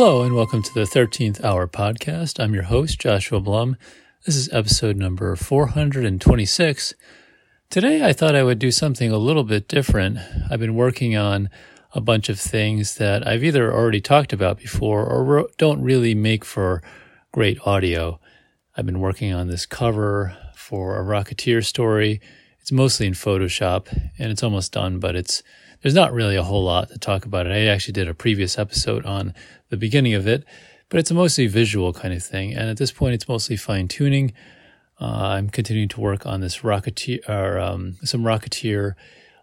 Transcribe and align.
Hello, 0.00 0.22
and 0.22 0.36
welcome 0.36 0.62
to 0.62 0.72
the 0.72 0.84
13th 0.84 1.42
Hour 1.42 1.66
Podcast. 1.66 2.38
I'm 2.38 2.54
your 2.54 2.62
host, 2.62 3.00
Joshua 3.00 3.40
Blum. 3.40 3.76
This 4.24 4.36
is 4.36 4.48
episode 4.52 4.96
number 4.96 5.34
426. 5.34 6.94
Today, 7.68 8.04
I 8.04 8.12
thought 8.12 8.36
I 8.36 8.44
would 8.44 8.60
do 8.60 8.70
something 8.70 9.10
a 9.10 9.18
little 9.18 9.42
bit 9.42 9.66
different. 9.66 10.18
I've 10.48 10.60
been 10.60 10.76
working 10.76 11.16
on 11.16 11.50
a 11.94 12.00
bunch 12.00 12.28
of 12.28 12.38
things 12.38 12.94
that 12.98 13.26
I've 13.26 13.42
either 13.42 13.74
already 13.74 14.00
talked 14.00 14.32
about 14.32 14.58
before 14.58 15.04
or 15.04 15.48
don't 15.58 15.82
really 15.82 16.14
make 16.14 16.44
for 16.44 16.80
great 17.32 17.58
audio. 17.66 18.20
I've 18.76 18.86
been 18.86 19.00
working 19.00 19.32
on 19.34 19.48
this 19.48 19.66
cover 19.66 20.36
for 20.54 20.96
a 20.96 21.02
Rocketeer 21.02 21.66
story. 21.66 22.20
It's 22.68 22.72
mostly 22.74 23.06
in 23.06 23.14
Photoshop 23.14 23.88
and 24.18 24.30
it's 24.30 24.42
almost 24.42 24.72
done, 24.72 24.98
but 24.98 25.16
it's 25.16 25.42
there's 25.80 25.94
not 25.94 26.12
really 26.12 26.36
a 26.36 26.42
whole 26.42 26.64
lot 26.64 26.90
to 26.90 26.98
talk 26.98 27.24
about 27.24 27.46
it. 27.46 27.52
I 27.52 27.64
actually 27.64 27.94
did 27.94 28.08
a 28.08 28.12
previous 28.12 28.58
episode 28.58 29.06
on 29.06 29.32
the 29.70 29.78
beginning 29.78 30.12
of 30.12 30.28
it, 30.28 30.44
but 30.90 31.00
it's 31.00 31.10
a 31.10 31.14
mostly 31.14 31.46
visual 31.46 31.94
kind 31.94 32.12
of 32.12 32.22
thing. 32.22 32.52
And 32.52 32.68
at 32.68 32.76
this 32.76 32.92
point, 32.92 33.14
it's 33.14 33.26
mostly 33.26 33.56
fine 33.56 33.88
tuning. 33.88 34.34
Uh, 35.00 35.06
I'm 35.06 35.48
continuing 35.48 35.88
to 35.88 36.00
work 36.02 36.26
on 36.26 36.42
this 36.42 36.58
Rocketeer, 36.58 37.26
or 37.26 37.58
um, 37.58 37.96
some 38.04 38.22
Rocketeer 38.22 38.96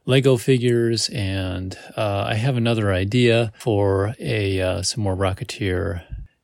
Lego 0.05 0.37
figures, 0.37 1.09
and 1.09 1.75
uh, 1.97 2.25
I 2.27 2.35
have 2.35 2.57
another 2.57 2.93
idea 2.93 3.51
for 3.57 4.13
a 4.19 4.61
uh, 4.61 4.81
some 4.83 5.01
more 5.01 5.15
Rocketeer 5.15 6.03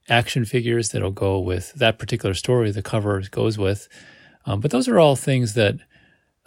action 0.10 0.46
figures 0.46 0.90
that'll 0.90 1.12
go 1.12 1.38
with 1.38 1.74
that 1.74 2.00
particular 2.00 2.34
story. 2.34 2.72
The 2.72 2.82
cover 2.82 3.22
goes 3.30 3.60
with, 3.60 3.88
um, 4.48 4.62
but 4.62 4.72
those 4.72 4.88
are 4.88 4.98
all 4.98 5.16
things 5.16 5.54
that 5.54 5.76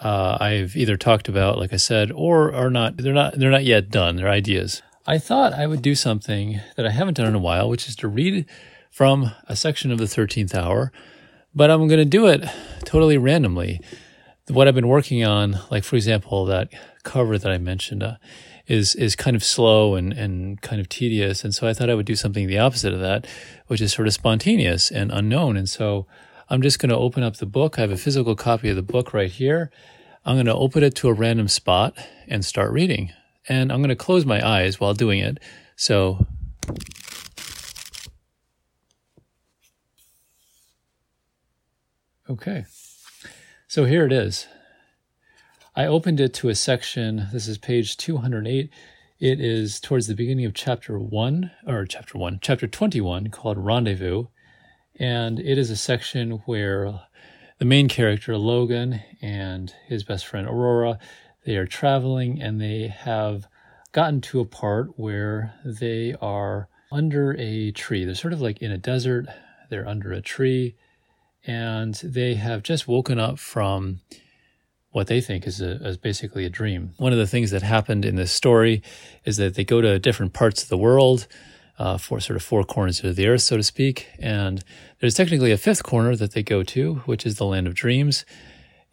uh, 0.00 0.38
I've 0.40 0.76
either 0.76 0.96
talked 0.96 1.28
about, 1.28 1.58
like 1.58 1.72
I 1.72 1.76
said, 1.76 2.10
or 2.12 2.52
are 2.52 2.70
not. 2.70 2.96
They're 2.96 3.14
not. 3.14 3.38
They're 3.38 3.50
not 3.50 3.64
yet 3.64 3.90
done. 3.90 4.16
They're 4.16 4.28
ideas. 4.28 4.82
I 5.06 5.18
thought 5.18 5.52
I 5.52 5.66
would 5.66 5.82
do 5.82 5.94
something 5.94 6.60
that 6.76 6.86
I 6.86 6.90
haven't 6.90 7.14
done 7.14 7.26
in 7.26 7.34
a 7.34 7.38
while, 7.38 7.68
which 7.68 7.88
is 7.88 7.96
to 7.96 8.08
read 8.08 8.46
from 8.90 9.32
a 9.48 9.56
section 9.56 9.90
of 9.92 9.98
the 9.98 10.08
Thirteenth 10.08 10.54
Hour, 10.54 10.92
but 11.54 11.70
I'm 11.70 11.86
going 11.88 11.98
to 11.98 12.04
do 12.04 12.26
it 12.26 12.44
totally 12.84 13.18
randomly. 13.18 13.80
What 14.48 14.68
I've 14.68 14.74
been 14.74 14.88
working 14.88 15.24
on, 15.24 15.58
like 15.70 15.84
for 15.84 15.96
example, 15.96 16.44
that 16.46 16.68
cover 17.02 17.38
that 17.38 17.50
I 17.50 17.58
mentioned, 17.58 18.02
uh, 18.02 18.16
is 18.66 18.94
is 18.94 19.14
kind 19.14 19.36
of 19.36 19.44
slow 19.44 19.94
and 19.94 20.12
and 20.12 20.60
kind 20.60 20.80
of 20.80 20.88
tedious, 20.88 21.44
and 21.44 21.54
so 21.54 21.68
I 21.68 21.74
thought 21.74 21.90
I 21.90 21.94
would 21.94 22.06
do 22.06 22.16
something 22.16 22.46
the 22.46 22.58
opposite 22.58 22.92
of 22.92 23.00
that, 23.00 23.26
which 23.68 23.80
is 23.80 23.92
sort 23.92 24.08
of 24.08 24.14
spontaneous 24.14 24.90
and 24.90 25.12
unknown, 25.12 25.56
and 25.56 25.68
so. 25.68 26.06
I'm 26.48 26.62
just 26.62 26.78
going 26.78 26.90
to 26.90 26.96
open 26.96 27.22
up 27.22 27.36
the 27.36 27.46
book. 27.46 27.78
I 27.78 27.82
have 27.82 27.90
a 27.90 27.96
physical 27.96 28.36
copy 28.36 28.68
of 28.68 28.76
the 28.76 28.82
book 28.82 29.14
right 29.14 29.30
here. 29.30 29.70
I'm 30.24 30.36
going 30.36 30.46
to 30.46 30.54
open 30.54 30.82
it 30.82 30.94
to 30.96 31.08
a 31.08 31.12
random 31.12 31.48
spot 31.48 31.96
and 32.28 32.44
start 32.44 32.72
reading. 32.72 33.12
And 33.48 33.70
I'm 33.70 33.80
going 33.80 33.88
to 33.90 33.96
close 33.96 34.24
my 34.24 34.46
eyes 34.46 34.80
while 34.80 34.94
doing 34.94 35.20
it. 35.20 35.38
So 35.76 36.26
Okay. 42.28 42.64
So 43.68 43.84
here 43.84 44.06
it 44.06 44.12
is. 44.12 44.46
I 45.76 45.86
opened 45.86 46.20
it 46.20 46.32
to 46.34 46.48
a 46.48 46.54
section. 46.54 47.28
This 47.32 47.46
is 47.46 47.58
page 47.58 47.96
208. 47.96 48.70
It 49.20 49.40
is 49.40 49.78
towards 49.78 50.06
the 50.06 50.14
beginning 50.14 50.46
of 50.46 50.54
chapter 50.54 50.98
1, 50.98 51.50
or 51.66 51.84
chapter 51.84 52.16
1, 52.16 52.38
chapter 52.40 52.66
21, 52.66 53.28
called 53.28 53.58
Rendezvous. 53.58 54.26
And 54.98 55.40
it 55.40 55.58
is 55.58 55.70
a 55.70 55.76
section 55.76 56.42
where 56.46 57.00
the 57.58 57.64
main 57.64 57.88
character, 57.88 58.36
Logan, 58.36 59.00
and 59.20 59.74
his 59.86 60.04
best 60.04 60.26
friend, 60.26 60.46
Aurora, 60.46 60.98
they 61.44 61.56
are 61.56 61.66
traveling 61.66 62.40
and 62.40 62.60
they 62.60 62.88
have 62.88 63.46
gotten 63.92 64.20
to 64.20 64.40
a 64.40 64.44
part 64.44 64.98
where 64.98 65.54
they 65.64 66.14
are 66.20 66.68
under 66.90 67.36
a 67.38 67.70
tree. 67.72 68.04
They're 68.04 68.14
sort 68.14 68.32
of 68.32 68.40
like 68.40 68.62
in 68.62 68.70
a 68.70 68.78
desert, 68.78 69.26
they're 69.68 69.86
under 69.86 70.12
a 70.12 70.20
tree, 70.20 70.76
and 71.46 71.94
they 71.96 72.34
have 72.34 72.62
just 72.62 72.88
woken 72.88 73.18
up 73.18 73.38
from 73.38 74.00
what 74.90 75.08
they 75.08 75.20
think 75.20 75.46
is, 75.46 75.60
a, 75.60 75.84
is 75.86 75.96
basically 75.96 76.44
a 76.44 76.50
dream. 76.50 76.94
One 76.98 77.12
of 77.12 77.18
the 77.18 77.26
things 77.26 77.50
that 77.50 77.62
happened 77.62 78.04
in 78.04 78.14
this 78.14 78.32
story 78.32 78.82
is 79.24 79.36
that 79.38 79.54
they 79.54 79.64
go 79.64 79.80
to 79.80 79.98
different 79.98 80.32
parts 80.32 80.62
of 80.62 80.68
the 80.68 80.78
world 80.78 81.26
uh, 81.78 81.98
four 81.98 82.20
sort 82.20 82.36
of 82.36 82.42
four 82.42 82.64
corners 82.64 83.02
of 83.02 83.16
the 83.16 83.26
earth, 83.26 83.42
so 83.42 83.56
to 83.56 83.62
speak. 83.62 84.08
And 84.18 84.62
there's 85.00 85.14
technically 85.14 85.52
a 85.52 85.56
fifth 85.56 85.82
corner 85.82 86.16
that 86.16 86.32
they 86.32 86.42
go 86.42 86.62
to, 86.62 86.96
which 87.06 87.26
is 87.26 87.36
the 87.36 87.46
land 87.46 87.66
of 87.66 87.74
dreams. 87.74 88.24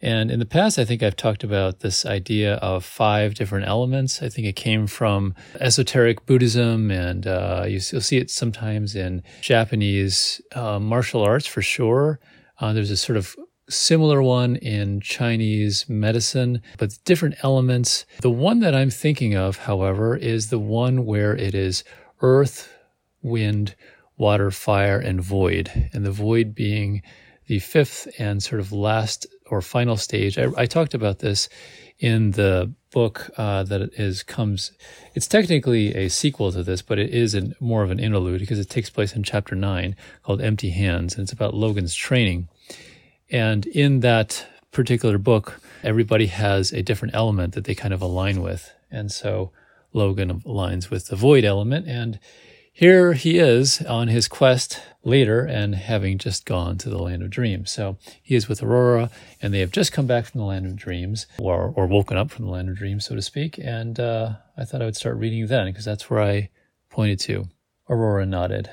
And 0.02 0.32
in 0.32 0.40
the 0.40 0.46
past, 0.46 0.80
I 0.80 0.84
think 0.84 1.00
I've 1.00 1.14
talked 1.14 1.44
about 1.44 1.78
this 1.78 2.04
idea 2.04 2.54
of 2.56 2.84
five 2.84 3.34
different 3.34 3.68
elements. 3.68 4.20
I 4.20 4.28
think 4.28 4.48
it 4.48 4.56
came 4.56 4.88
from 4.88 5.36
esoteric 5.60 6.26
Buddhism, 6.26 6.90
and 6.90 7.24
uh, 7.24 7.64
you, 7.68 7.80
will 7.92 8.00
see 8.00 8.18
it 8.18 8.28
sometimes 8.28 8.96
in 8.96 9.22
Japanese 9.42 10.40
uh, 10.56 10.80
martial 10.80 11.22
arts 11.22 11.46
for 11.46 11.62
sure. 11.62 12.18
Uh, 12.58 12.72
there's 12.72 12.90
a 12.90 12.96
sort 12.96 13.16
of 13.16 13.36
similar 13.68 14.20
one 14.22 14.56
in 14.56 15.00
Chinese 15.00 15.88
medicine, 15.88 16.60
but 16.78 16.98
different 17.04 17.36
elements. 17.44 18.04
The 18.20 18.30
one 18.30 18.58
that 18.58 18.74
I'm 18.74 18.90
thinking 18.90 19.36
of, 19.36 19.58
however, 19.58 20.16
is 20.16 20.50
the 20.50 20.58
one 20.58 21.06
where 21.06 21.36
it 21.36 21.54
is 21.54 21.84
earth, 22.22 22.72
wind, 23.20 23.74
water, 24.16 24.50
fire, 24.50 24.98
and 24.98 25.20
void. 25.20 25.90
And 25.92 26.06
the 26.06 26.10
void 26.10 26.54
being 26.54 27.02
the 27.46 27.58
fifth 27.58 28.08
and 28.18 28.42
sort 28.42 28.60
of 28.60 28.72
last 28.72 29.26
or 29.50 29.60
final 29.60 29.96
stage. 29.96 30.38
I, 30.38 30.48
I 30.56 30.66
talked 30.66 30.94
about 30.94 31.18
this 31.18 31.48
in 31.98 32.32
the 32.32 32.72
book 32.90 33.30
uh, 33.36 33.62
that 33.64 33.92
is 33.98 34.22
comes. 34.22 34.72
It's 35.14 35.26
technically 35.26 35.94
a 35.94 36.08
sequel 36.08 36.52
to 36.52 36.62
this, 36.62 36.82
but 36.82 36.98
it 36.98 37.10
is 37.10 37.34
an, 37.34 37.54
more 37.60 37.82
of 37.82 37.90
an 37.90 37.98
interlude 37.98 38.40
because 38.40 38.58
it 38.58 38.70
takes 38.70 38.90
place 38.90 39.14
in 39.14 39.22
chapter 39.22 39.54
nine 39.54 39.96
called 40.22 40.40
"Empty 40.40 40.70
Hands," 40.70 41.12
and 41.14 41.22
it's 41.22 41.32
about 41.32 41.54
Logan's 41.54 41.94
training. 41.94 42.48
And 43.30 43.66
in 43.66 44.00
that 44.00 44.46
particular 44.70 45.18
book, 45.18 45.60
everybody 45.82 46.26
has 46.26 46.72
a 46.72 46.82
different 46.82 47.14
element 47.14 47.54
that 47.54 47.64
they 47.64 47.74
kind 47.74 47.92
of 47.92 48.02
align 48.02 48.42
with, 48.42 48.72
and 48.90 49.12
so 49.12 49.52
Logan 49.92 50.40
aligns 50.40 50.90
with 50.90 51.06
the 51.08 51.16
void 51.16 51.44
element. 51.44 51.86
And 51.86 52.18
here 52.72 53.12
he 53.12 53.38
is 53.38 53.82
on 53.82 54.08
his 54.08 54.28
quest 54.28 54.80
later 55.04 55.44
and 55.44 55.74
having 55.74 56.16
just 56.16 56.46
gone 56.46 56.78
to 56.78 56.88
the 56.88 57.02
land 57.02 57.22
of 57.22 57.30
dreams. 57.30 57.70
So 57.70 57.98
he 58.22 58.34
is 58.34 58.48
with 58.48 58.62
Aurora 58.62 59.10
and 59.40 59.52
they 59.52 59.60
have 59.60 59.72
just 59.72 59.92
come 59.92 60.06
back 60.06 60.24
from 60.24 60.40
the 60.40 60.46
land 60.46 60.64
of 60.64 60.76
dreams 60.76 61.26
or, 61.38 61.72
or 61.76 61.86
woken 61.86 62.16
up 62.16 62.30
from 62.30 62.46
the 62.46 62.50
land 62.50 62.70
of 62.70 62.76
dreams, 62.76 63.04
so 63.04 63.14
to 63.14 63.22
speak. 63.22 63.58
And 63.58 64.00
uh, 64.00 64.34
I 64.56 64.64
thought 64.64 64.80
I 64.80 64.86
would 64.86 64.96
start 64.96 65.16
reading 65.16 65.46
then 65.46 65.66
because 65.66 65.84
that's 65.84 66.08
where 66.08 66.22
I 66.22 66.48
pointed 66.88 67.20
to. 67.20 67.48
Aurora 67.88 68.24
nodded. 68.24 68.70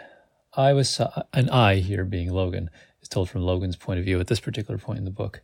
I 0.54 0.74
was, 0.74 1.02
an 1.34 1.50
I 1.50 1.76
here 1.76 2.06
being 2.06 2.32
Logan, 2.32 2.70
is 3.02 3.10
told 3.10 3.30
from 3.30 3.42
Logan's 3.42 3.76
point 3.76 4.00
of 4.00 4.06
view 4.06 4.20
at 4.20 4.28
this 4.28 4.40
particular 4.40 4.78
point 4.78 5.00
in 5.00 5.06
the 5.06 5.12
book. 5.12 5.42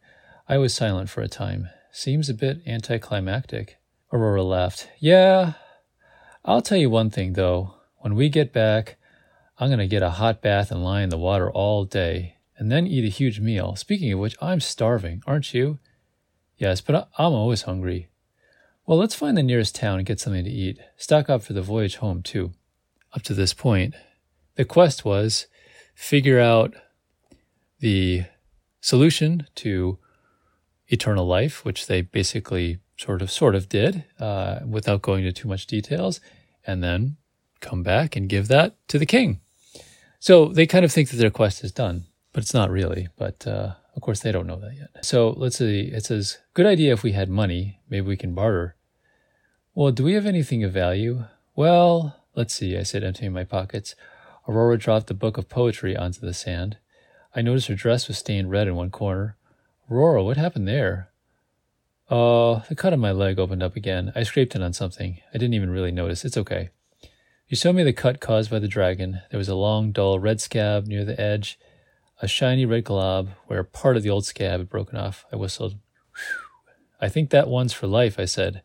I 0.48 0.58
was 0.58 0.74
silent 0.74 1.10
for 1.10 1.22
a 1.22 1.28
time. 1.28 1.70
Seems 1.92 2.30
a 2.30 2.34
bit 2.34 2.62
anticlimactic. 2.66 3.78
Aurora 4.14 4.44
laughed. 4.44 4.90
Yeah, 5.00 5.54
I'll 6.48 6.62
tell 6.62 6.78
you 6.78 6.92
one 6.92 7.10
thing 7.10 7.34
though. 7.34 7.74
When 7.98 8.14
we 8.14 8.30
get 8.30 8.54
back, 8.54 8.98
I'm 9.58 9.70
going 9.70 9.80
to 9.80 9.88
get 9.88 10.04
a 10.04 10.12
hot 10.12 10.44
bath 10.44 10.70
and 10.70 10.84
lie 10.84 11.02
in 11.02 11.10
the 11.10 11.18
water 11.18 11.50
all 11.50 11.86
day, 11.86 12.36
and 12.56 12.72
then 12.72 12.86
eat 12.86 13.04
a 13.04 13.10
huge 13.10 13.40
meal. 13.40 13.76
Speaking 13.76 14.14
of 14.14 14.20
which, 14.20 14.36
I'm 14.40 14.60
starving, 14.60 15.24
aren't 15.26 15.56
you? 15.56 15.80
Yes, 16.58 16.82
but 16.82 17.10
I'm 17.18 17.34
always 17.34 17.64
hungry. 17.64 18.10
Well, 18.86 19.00
let's 19.00 19.16
find 19.16 19.36
the 19.36 19.42
nearest 19.42 19.74
town 19.74 19.98
and 19.98 20.06
get 20.06 20.20
something 20.20 20.44
to 20.44 20.52
eat. 20.52 20.78
Stock 20.98 21.32
up 21.32 21.42
for 21.42 21.54
the 21.54 21.64
voyage 21.64 21.96
home, 21.96 22.22
too. 22.22 22.52
Up 23.14 23.24
to 23.24 23.34
this 23.34 23.54
point, 23.54 23.96
the 24.56 24.66
quest 24.66 25.04
was 25.04 25.48
figure 25.96 26.40
out 26.40 26.76
the 27.80 28.26
solution 28.82 29.48
to 29.56 29.98
eternal 30.90 31.26
life, 31.26 31.66
which 31.66 31.88
they 31.88 32.02
basically 32.02 32.78
sort 32.98 33.22
of 33.22 33.32
sort 33.32 33.56
of 33.56 33.70
did 33.70 34.06
uh, 34.20 34.60
without 34.68 35.02
going 35.02 35.26
into 35.26 35.42
too 35.42 35.48
much 35.48 35.68
details, 35.68 36.20
and 36.66 36.84
then 36.84 37.18
come 37.60 37.84
back 37.84 38.16
and 38.16 38.30
give 38.30 38.48
that 38.48 38.76
to 38.88 39.00
the 39.00 39.06
king. 39.06 39.42
So 40.20 40.48
they 40.48 40.66
kind 40.66 40.86
of 40.86 40.92
think 40.92 41.10
that 41.10 41.18
their 41.18 41.30
quest 41.30 41.64
is 41.64 41.72
done, 41.72 42.06
but 42.34 42.44
it's 42.44 42.54
not 42.54 42.70
really. 42.70 43.10
But 43.18 43.46
uh, 43.46 43.74
of 43.96 44.02
course, 44.02 44.20
they 44.20 44.32
don't 44.32 44.48
know 44.48 44.60
that 44.60 44.76
yet. 44.76 45.06
So 45.06 45.30
let's 45.38 45.58
see. 45.58 45.82
It 45.82 46.06
says, 46.06 46.40
"Good 46.54 46.66
idea. 46.66 46.94
If 46.94 47.04
we 47.04 47.12
had 47.12 47.30
money, 47.30 47.80
maybe 47.90 48.08
we 48.08 48.18
can 48.18 48.34
barter." 48.34 48.76
Well, 49.74 49.92
do 49.92 50.06
we 50.06 50.14
have 50.14 50.26
anything 50.26 50.64
of 50.64 50.72
value? 50.72 51.26
Well, 51.54 52.16
let's 52.34 52.54
see. 52.54 52.78
I 52.78 52.84
said, 52.84 53.04
emptying 53.04 53.34
my 53.34 53.44
pockets. 53.44 53.94
Aurora 54.48 54.78
dropped 54.78 55.08
the 55.08 55.14
book 55.14 55.38
of 55.38 55.50
poetry 55.50 55.98
onto 55.98 56.22
the 56.22 56.34
sand. 56.34 56.78
I 57.36 57.42
noticed 57.42 57.68
her 57.68 57.76
dress 57.76 58.08
was 58.08 58.18
stained 58.18 58.52
red 58.52 58.70
in 58.70 58.76
one 58.76 58.90
corner. 58.90 59.36
Aurora, 59.92 60.24
what 60.24 60.38
happened 60.38 60.68
there? 60.68 61.10
Oh, 62.10 62.64
the 62.70 62.76
cut 62.76 62.94
on 62.94 63.00
my 63.00 63.12
leg 63.12 63.40
opened 63.40 63.64
up 63.64 63.76
again. 63.76 64.12
I 64.16 64.24
scraped 64.24 64.56
it 64.56 64.62
on 64.62 64.74
something. 64.74 65.20
I 65.34 65.38
didn't 65.38 65.56
even 65.56 65.72
really 65.72 65.92
notice. 65.92 66.24
It's 66.24 66.38
okay. 66.38 66.70
You 67.48 67.58
showed 67.58 67.76
me 67.76 67.84
the 67.84 67.94
cut 67.94 68.20
caused 68.20 68.52
by 68.52 68.60
the 68.60 68.68
dragon. 68.68 69.22
There 69.32 69.38
was 69.38 69.50
a 69.50 69.56
long, 69.56 69.92
dull 69.92 70.20
red 70.20 70.40
scab 70.40 70.86
near 70.88 71.04
the 71.04 71.20
edge, 71.20 71.60
a 72.22 72.28
shiny 72.28 72.66
red 72.66 72.84
glob 72.84 73.30
where 73.48 73.64
part 73.64 73.98
of 73.98 74.04
the 74.04 74.10
old 74.10 74.26
scab 74.26 74.60
had 74.60 74.70
broken 74.70 74.98
off. 74.98 75.26
I 75.32 75.36
whistled. 75.36 75.74
Whew. 76.14 76.46
I 77.02 77.10
think 77.10 77.30
that 77.30 77.48
one's 77.48 77.74
for 77.74 77.88
life, 77.88 78.20
I 78.20 78.26
said. 78.26 78.62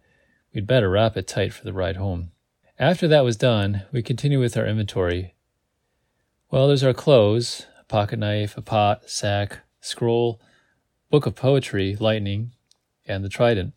We'd 0.55 0.67
better 0.67 0.91
wrap 0.91 1.17
it 1.17 1.27
tight 1.27 1.53
for 1.53 1.65
the 1.65 1.73
ride 1.73 1.97
home. 1.97 2.33
After 2.79 3.09
that 3.09 3.25
was 3.25 3.37
done, 3.37 3.83
we 3.93 4.03
continued 4.03 4.41
with 4.41 4.57
our 4.57 4.67
inventory. 4.67 5.35
Well, 6.51 6.69
there's 6.69 6.85
our 6.85 6.95
clothes 6.95 7.67
a 7.79 7.85
pocket 7.85 8.19
knife, 8.19 8.57
a 8.57 8.63
pot, 8.63 9.09
sack, 9.09 9.61
scroll, 9.81 10.41
book 11.11 11.27
of 11.27 11.35
poetry, 11.35 11.97
lightning, 11.99 12.53
and 13.11 13.25
the 13.25 13.29
trident. 13.29 13.75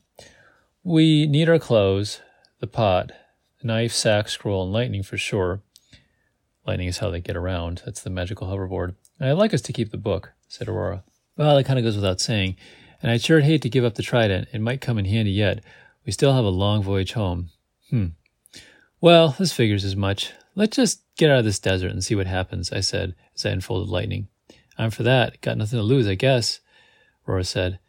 We 0.84 1.28
need 1.28 1.50
our 1.50 1.60
clothes, 1.60 2.22
the 2.60 2.68
pot, 2.68 3.12
knife, 3.64 3.94
sack, 3.94 4.30
scroll, 4.30 4.64
and 4.64 4.74
lightning 4.74 5.04
for 5.04 5.18
sure. 5.18 5.62
Lightning 6.66 6.88
is 6.88 7.00
how 7.00 7.10
they 7.10 7.20
get 7.20 7.36
around. 7.36 7.82
That's 7.86 8.02
the 8.02 8.10
magical 8.10 8.48
hoverboard. 8.48 8.96
I'd 9.20 9.34
like 9.34 9.54
us 9.54 9.62
to 9.62 9.74
keep 9.74 9.92
the 9.92 9.98
book, 9.98 10.34
said 10.48 10.68
Aurora. 10.68 11.04
Well, 11.38 11.58
it 11.58 11.66
kind 11.66 11.80
of 11.80 11.86
goes 11.86 11.96
without 11.96 12.22
saying, 12.22 12.56
and 13.02 13.12
I'd 13.12 13.22
sure 13.22 13.42
hate 13.42 13.62
to 13.64 13.70
give 13.70 13.84
up 13.84 13.96
the 13.96 14.04
trident. 14.04 14.48
It 14.54 14.62
might 14.62 14.82
come 14.82 14.98
in 14.98 15.06
handy 15.06 15.32
yet. 15.32 15.64
We 16.06 16.12
still 16.12 16.34
have 16.34 16.46
a 16.46 16.50
long 16.50 16.84
voyage 16.84 17.14
home. 17.14 17.50
Hmm. 17.90 18.08
Well, 19.02 19.36
this 19.38 19.52
figures 19.52 19.84
as 19.84 19.96
much. 19.96 20.32
Let's 20.56 20.78
just 20.78 21.02
get 21.18 21.30
out 21.30 21.40
of 21.40 21.46
this 21.46 21.60
desert 21.60 21.92
and 21.92 22.04
see 22.04 22.16
what 22.16 22.28
happens, 22.28 22.72
I 22.72 22.80
said 22.80 23.16
as 23.36 23.46
I 23.46 23.50
unfolded 23.50 23.90
lightning. 23.90 24.28
I'm 24.78 24.92
for 24.92 25.04
that. 25.04 25.42
Got 25.42 25.58
nothing 25.58 25.78
to 25.78 25.84
lose, 25.84 26.08
I 26.08 26.16
guess, 26.16 26.60
Aurora 27.28 27.44
said. 27.44 27.80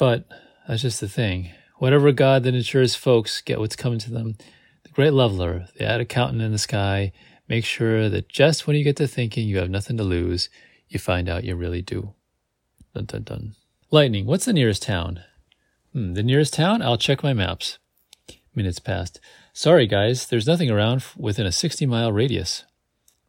But 0.00 0.24
that's 0.66 0.80
just 0.80 1.02
the 1.02 1.10
thing. 1.10 1.50
Whatever 1.76 2.10
God 2.10 2.42
that 2.44 2.54
ensures 2.54 2.94
folks 2.94 3.42
get 3.42 3.58
what's 3.58 3.76
coming 3.76 3.98
to 3.98 4.10
them, 4.10 4.38
the 4.82 4.88
great 4.88 5.12
leveler, 5.12 5.66
the 5.76 5.84
ad 5.84 6.00
accountant 6.00 6.40
in 6.40 6.52
the 6.52 6.58
sky, 6.58 7.12
makes 7.48 7.66
sure 7.66 8.08
that 8.08 8.30
just 8.30 8.66
when 8.66 8.76
you 8.76 8.82
get 8.82 8.96
to 8.96 9.06
thinking 9.06 9.46
you 9.46 9.58
have 9.58 9.68
nothing 9.68 9.98
to 9.98 10.02
lose, 10.02 10.48
you 10.88 10.98
find 10.98 11.28
out 11.28 11.44
you 11.44 11.54
really 11.54 11.82
do. 11.82 12.14
Dun 12.94 13.04
dun 13.04 13.22
dun. 13.24 13.54
Lightning, 13.90 14.24
what's 14.24 14.46
the 14.46 14.54
nearest 14.54 14.82
town? 14.82 15.20
Hmm, 15.92 16.14
the 16.14 16.22
nearest 16.22 16.54
town? 16.54 16.80
I'll 16.80 16.96
check 16.96 17.22
my 17.22 17.34
maps. 17.34 17.78
Minutes 18.54 18.78
passed. 18.78 19.20
Sorry, 19.52 19.86
guys, 19.86 20.28
there's 20.28 20.46
nothing 20.46 20.70
around 20.70 21.04
within 21.14 21.44
a 21.44 21.52
60 21.52 21.84
mile 21.84 22.10
radius. 22.10 22.64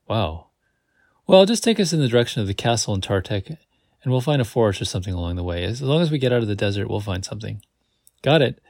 Wow. 0.07 0.51
Well, 1.27 1.45
just 1.45 1.65
take 1.65 1.81
us 1.81 1.91
in 1.91 1.99
the 1.99 2.07
direction 2.07 2.41
of 2.41 2.47
the 2.47 2.53
castle 2.53 2.95
in 2.95 3.01
Tartek, 3.01 3.57
and 4.03 4.11
we'll 4.11 4.21
find 4.21 4.41
a 4.41 4.45
forest 4.45 4.81
or 4.81 4.85
something 4.85 5.13
along 5.13 5.35
the 5.35 5.43
way. 5.43 5.63
As 5.63 5.81
long 5.81 6.01
as 6.01 6.11
we 6.11 6.17
get 6.17 6.33
out 6.33 6.41
of 6.41 6.47
the 6.47 6.55
desert, 6.55 6.89
we'll 6.89 6.99
find 6.99 7.23
something. 7.23 7.61
Got 8.21 8.41
it. 8.41 8.61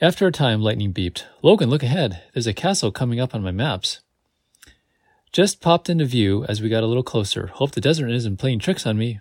After 0.00 0.26
a 0.26 0.32
time, 0.32 0.60
lightning 0.60 0.92
beeped. 0.92 1.24
Logan, 1.42 1.70
look 1.70 1.82
ahead. 1.82 2.22
There's 2.34 2.46
a 2.46 2.52
castle 2.52 2.90
coming 2.90 3.20
up 3.20 3.34
on 3.34 3.42
my 3.42 3.52
maps. 3.52 4.00
Just 5.30 5.60
popped 5.60 5.88
into 5.88 6.04
view 6.04 6.44
as 6.46 6.60
we 6.60 6.68
got 6.68 6.82
a 6.82 6.86
little 6.86 7.02
closer. 7.02 7.46
Hope 7.46 7.70
the 7.70 7.80
desert 7.80 8.10
isn't 8.10 8.38
playing 8.38 8.58
tricks 8.58 8.86
on 8.86 8.98
me. 8.98 9.20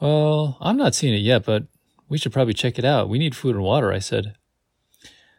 Well, 0.00 0.56
I'm 0.60 0.76
not 0.76 0.94
seeing 0.94 1.14
it 1.14 1.18
yet, 1.18 1.44
but 1.44 1.64
we 2.08 2.18
should 2.18 2.32
probably 2.32 2.54
check 2.54 2.78
it 2.78 2.84
out. 2.84 3.08
We 3.08 3.18
need 3.18 3.34
food 3.34 3.56
and 3.56 3.64
water, 3.64 3.92
I 3.92 3.98
said. 3.98 4.36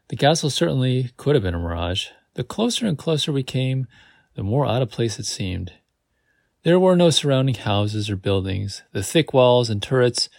The 0.10 0.18
castle 0.18 0.50
certainly 0.50 1.12
could 1.18 1.36
have 1.36 1.44
been 1.44 1.56
a 1.56 1.60
mirage. 1.60 2.08
The 2.34 2.44
closer 2.44 2.88
and 2.88 2.98
closer 2.98 3.32
we 3.32 3.44
came, 3.44 3.88
the 4.36 4.44
more 4.44 4.66
out 4.66 4.82
of 4.82 4.90
place 4.90 5.20
it 5.20 5.26
seemed. 5.26 5.74
There 6.70 6.80
were 6.80 6.96
no 6.96 7.10
surrounding 7.10 7.56
houses 7.56 8.12
or 8.12 8.16
buildings. 8.16 8.84
The 8.92 9.02
thick 9.02 9.34
walls 9.34 9.72
and 9.72 9.82
turrets 9.82 10.30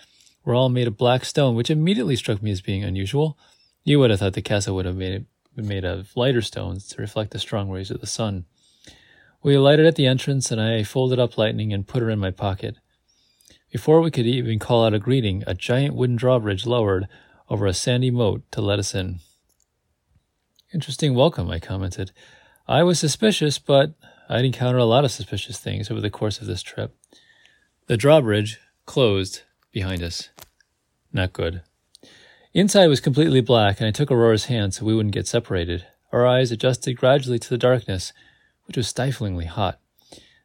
were 0.45 0.55
all 0.55 0.69
made 0.69 0.87
of 0.87 0.97
black 0.97 1.25
stone, 1.25 1.57
which 1.57 1.71
immediately 1.71 2.15
struck 2.15 2.41
me 2.41 2.53
as 2.53 2.61
being 2.61 2.85
unusual. 2.85 3.37
You 3.83 3.99
would 3.99 4.11
have 4.11 4.21
thought 4.21 4.35
the 4.35 4.41
castle 4.41 4.77
would 4.77 4.87
have 4.87 4.97
been 4.97 5.27
made 5.57 5.85
of 5.85 6.13
lighter 6.15 6.41
stones 6.41 6.87
to 6.87 7.03
reflect 7.03 7.33
the 7.33 7.41
strong 7.41 7.69
rays 7.69 7.91
of 7.91 8.01
the 8.01 8.07
sun. 8.07 8.45
We 9.43 9.57
alighted 9.57 9.87
at 9.87 9.97
the 9.97 10.07
entrance, 10.07 10.53
and 10.53 10.61
I 10.61 10.85
folded 10.85 11.19
up 11.19 11.37
Lightning 11.37 11.73
and 11.73 11.85
put 11.85 12.01
her 12.01 12.11
in 12.11 12.21
my 12.21 12.31
pocket. 12.31 12.77
Before 13.73 14.01
we 14.01 14.13
could 14.13 14.25
even 14.25 14.61
call 14.61 14.85
out 14.85 14.95
a 14.95 15.01
greeting, 15.01 15.43
a 15.49 15.55
giant 15.55 15.97
wooden 15.97 16.15
drawbridge 16.15 16.65
lowered 16.65 17.09
over 17.49 17.67
a 17.67 17.75
sandy 17.75 18.13
moat 18.13 18.45
to 18.53 18.61
let 18.61 18.79
us 18.79 18.95
in. 18.95 19.19
Interesting 20.73 21.17
welcome, 21.17 21.51
I 21.51 21.59
commented. 21.59 22.13
I 22.69 22.85
was 22.85 23.01
suspicious, 23.01 23.59
but 23.59 23.95
I'd 24.33 24.45
encountered 24.45 24.79
a 24.79 24.85
lot 24.85 25.05
of 25.05 25.11
suspicious 25.11 25.59
things 25.59 25.91
over 25.91 26.01
the 26.01 26.09
course 26.09 26.41
of 26.41 26.47
this 26.47 26.63
trip. 26.63 26.97
The 27.89 27.97
drawbridge 27.97 28.61
closed 28.87 29.43
behind 29.73 30.05
us. 30.05 30.29
Not 31.13 31.33
good. 31.33 31.63
Inside 32.55 32.87
was 32.87 33.01
completely 33.01 33.41
black, 33.41 33.81
and 33.81 33.89
I 33.89 33.91
took 33.91 34.09
Aurora's 34.09 34.45
hand 34.45 34.73
so 34.73 34.85
we 34.85 34.95
wouldn't 34.95 35.15
get 35.15 35.27
separated. 35.27 35.85
Our 36.13 36.25
eyes 36.25 36.53
adjusted 36.53 36.95
gradually 36.95 37.41
to 37.41 37.49
the 37.49 37.59
darkness, 37.59 38.13
which 38.67 38.77
was 38.77 38.87
stiflingly 38.87 39.47
hot. 39.47 39.81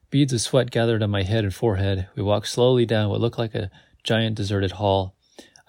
Beads 0.10 0.34
of 0.34 0.42
sweat 0.42 0.72
gathered 0.72 1.04
on 1.04 1.12
my 1.12 1.22
head 1.22 1.44
and 1.44 1.54
forehead. 1.54 2.08
We 2.16 2.24
walked 2.24 2.48
slowly 2.48 2.88
down 2.88 3.12
what 3.12 3.22
looked 3.22 3.38
like 3.38 3.54
a 3.54 3.70
giant 4.04 4.36
deserted 4.36 4.72
hall. 4.72 5.16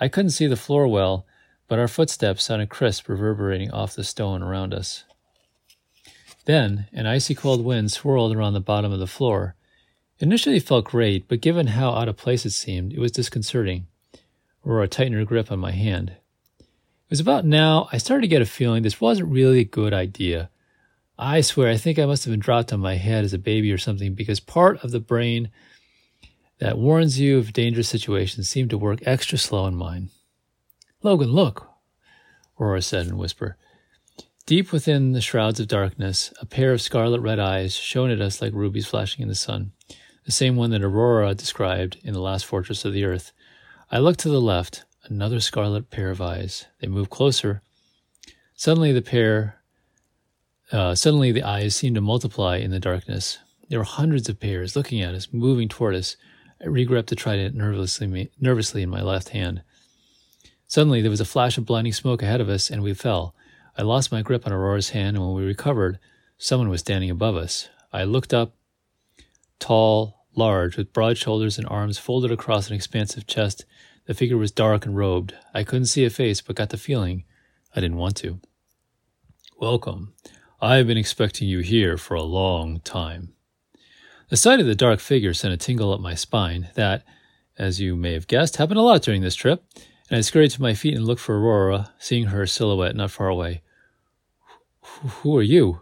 I 0.01 0.09
couldn't 0.09 0.31
see 0.31 0.47
the 0.47 0.57
floor 0.57 0.89
well, 0.89 1.27
but 1.69 1.79
our 1.79 1.89
footsteps 1.89 2.45
sounded 2.45 2.71
crisp, 2.71 3.11
reverberating 3.11 3.71
off 3.73 3.95
the 3.95 4.05
stone 4.05 4.43
around 4.43 4.73
us. 4.73 5.05
Then, 6.47 6.87
an 6.93 7.07
icy 7.07 7.35
cold 7.35 7.65
wind 7.65 7.93
swirled 7.93 8.35
around 8.35 8.55
the 8.55 8.61
bottom 8.61 8.93
of 8.93 9.01
the 9.01 9.07
floor. 9.07 9.57
Initially 10.21 10.57
It 10.57 10.63
felt 10.63 10.87
great, 10.87 11.29
but 11.29 11.41
given 11.41 11.69
how 11.69 11.91
out 11.91 12.09
of 12.09 12.17
place 12.17 12.47
it 12.47 12.53
seemed, 12.53 12.93
it 12.93 13.01
was 13.01 13.13
disconcerting. 13.13 13.89
Aurora 14.65 14.89
tightened 14.89 15.17
her 15.17 15.25
grip 15.25 15.53
on 15.53 15.59
my 15.59 15.73
hand. 15.73 16.11
It 16.61 17.11
was 17.11 17.21
about 17.21 17.45
now 17.45 17.89
I 17.93 17.99
started 17.99 18.23
to 18.23 18.29
get 18.29 18.43
a 18.43 18.47
feeling 18.47 18.83
this 18.83 19.01
wasn't 19.01 19.29
really 19.29 19.61
a 19.61 19.65
good 19.65 19.93
idea. 19.93 20.49
I 21.19 21.41
swear, 21.41 21.69
I 21.69 21.77
think 21.77 21.99
I 21.99 22.07
must 22.07 22.25
have 22.25 22.33
been 22.33 22.41
dropped 22.41 22.73
on 22.73 22.81
my 22.81 22.95
head 22.95 23.25
as 23.25 23.33
a 23.33 23.39
baby 23.39 23.73
or 23.73 23.79
something 23.79 24.15
because 24.15 24.41
part 24.41 24.83
of 24.85 24.93
the 24.93 25.01
brain 25.01 25.51
that 26.59 26.79
warns 26.79 27.19
you 27.19 27.39
of 27.39 27.53
dangerous 27.53 27.89
situations 27.89 28.49
seemed 28.49 28.71
to 28.71 28.79
work 28.79 29.01
extra 29.03 29.37
slow 29.37 29.67
in 29.67 29.75
mine. 29.75 30.11
Logan, 31.03 31.33
look, 31.33 31.69
Aurora 32.59 32.83
said 32.83 33.07
in 33.07 33.15
a 33.15 33.17
whisper. 33.17 33.57
Deep 34.47 34.71
within 34.71 35.11
the 35.11 35.21
shrouds 35.21 35.59
of 35.59 35.67
darkness, 35.67 36.33
a 36.41 36.47
pair 36.47 36.73
of 36.73 36.81
scarlet 36.81 37.21
red 37.21 37.41
eyes 37.41 37.75
shone 37.75 38.11
at 38.11 38.21
us 38.21 38.41
like 38.41 38.53
rubies 38.55 38.87
flashing 38.87 39.23
in 39.23 39.29
the 39.29 39.35
sun, 39.35 39.73
the 40.25 40.31
same 40.31 40.55
one 40.55 40.71
that 40.71 40.85
Aurora 40.85 41.35
described 41.35 41.99
in 42.05 42.13
the 42.13 42.21
last 42.21 42.47
fortress 42.47 42.85
of 42.85 42.93
the 42.93 43.03
earth. 43.03 43.33
I 43.91 43.99
looked 43.99 44.21
to 44.21 44.29
the 44.29 44.41
left, 44.41 44.85
another 45.07 45.41
scarlet 45.41 45.91
pair 45.91 46.11
of 46.11 46.21
eyes. 46.21 46.67
They 46.81 46.87
moved 46.87 47.11
closer. 47.11 47.61
Suddenly, 48.55 48.93
the 48.93 49.03
pair, 49.03 49.63
uh, 50.71 50.95
suddenly 50.95 51.33
the 51.33 51.43
eyes 51.43 51.75
seemed 51.75 51.97
to 51.97 52.01
multiply 52.01 52.59
in 52.59 52.71
the 52.71 52.79
darkness. 52.79 53.39
There 53.69 53.81
were 53.81 53.85
hundreds 53.85 54.29
of 54.29 54.39
pairs 54.39 54.77
looking 54.77 55.01
at 55.01 55.13
us, 55.13 55.27
moving 55.33 55.69
toward 55.69 55.97
us. 55.97 56.17
I 56.63 56.69
regripped 56.69 57.09
the 57.09 57.17
trident 57.17 57.57
nervously, 57.57 58.31
nervously 58.39 58.83
in 58.83 58.91
my 58.91 59.03
left 59.03 59.31
hand. 59.31 59.63
Suddenly, 60.69 61.03
there 61.03 61.11
was 61.11 61.21
a 61.21 61.25
flash 61.25 61.59
of 61.59 61.67
blinding 61.67 61.93
smoke 61.93 62.23
ahead 62.23 62.41
of 62.41 62.49
us, 62.49 62.71
and 62.71 62.85
we 62.85 62.95
fell. 62.95 63.35
I 63.79 63.83
lost 63.83 64.11
my 64.11 64.23
grip 64.23 64.47
on 64.47 64.53
Aurora's 64.53 64.91
hand, 64.91 65.17
and 65.17 65.27
when 65.27 65.35
we 65.35 65.45
recovered, 65.45 65.99
someone 66.39 66.69
was 66.69 66.81
standing 66.81 67.11
above 67.11 67.37
us. 67.37 67.69
I 67.93 68.05
looked 68.05 68.33
up, 68.33 68.55
tall, 69.59 70.27
large, 70.35 70.77
with 70.77 70.93
broad 70.93 71.19
shoulders 71.19 71.59
and 71.59 71.69
arms 71.69 71.99
folded 71.99 72.31
across 72.31 72.69
an 72.69 72.75
expansive 72.75 73.27
chest. 73.27 73.67
The 74.07 74.15
figure 74.15 74.39
was 74.39 74.51
dark 74.51 74.87
and 74.87 74.97
robed. 74.97 75.35
I 75.53 75.63
couldn't 75.63 75.87
see 75.87 76.05
a 76.05 76.11
face, 76.11 76.41
but 76.41 76.57
got 76.57 76.71
the 76.71 76.79
feeling 76.79 77.25
I 77.75 77.81
didn't 77.81 77.99
want 77.99 78.17
to. 78.19 78.41
Welcome. 79.59 80.15
I've 80.61 80.87
been 80.87 80.97
expecting 80.97 81.49
you 81.49 81.61
here 81.61 81.99
for 81.99 82.15
a 82.15 82.23
long 82.23 82.81
time. 82.81 83.35
The 84.31 84.37
sight 84.37 84.59
of 84.59 84.67
the 84.67 84.75
dark 84.75 85.01
figure 85.01 85.35
sent 85.35 85.53
a 85.53 85.59
tingle 85.59 85.93
up 85.93 86.01
my 86.01 86.15
spine 86.15 86.69
that, 86.75 87.05
as 87.59 87.81
you 87.81 87.95
may 87.95 88.15
have 88.15 88.27
guessed, 88.27 88.57
happened 88.57 88.79
a 88.79 88.83
lot 88.83 89.03
during 89.03 89.21
this 89.21 89.35
trip 89.35 89.65
and 90.09 90.19
I 90.19 90.21
scurried 90.21 90.53
to 90.53 90.63
my 90.63 90.75
feet 90.75 90.95
and 90.95 91.05
looked 91.05 91.21
for 91.21 91.39
Aurora, 91.39 91.91
seeing 91.99 92.27
her 92.27 92.47
silhouette 92.47 92.95
not 92.95 93.11
far 93.11 93.29
away. 93.29 93.63
Who 95.23 95.37
are 95.37 95.43
you? 95.43 95.81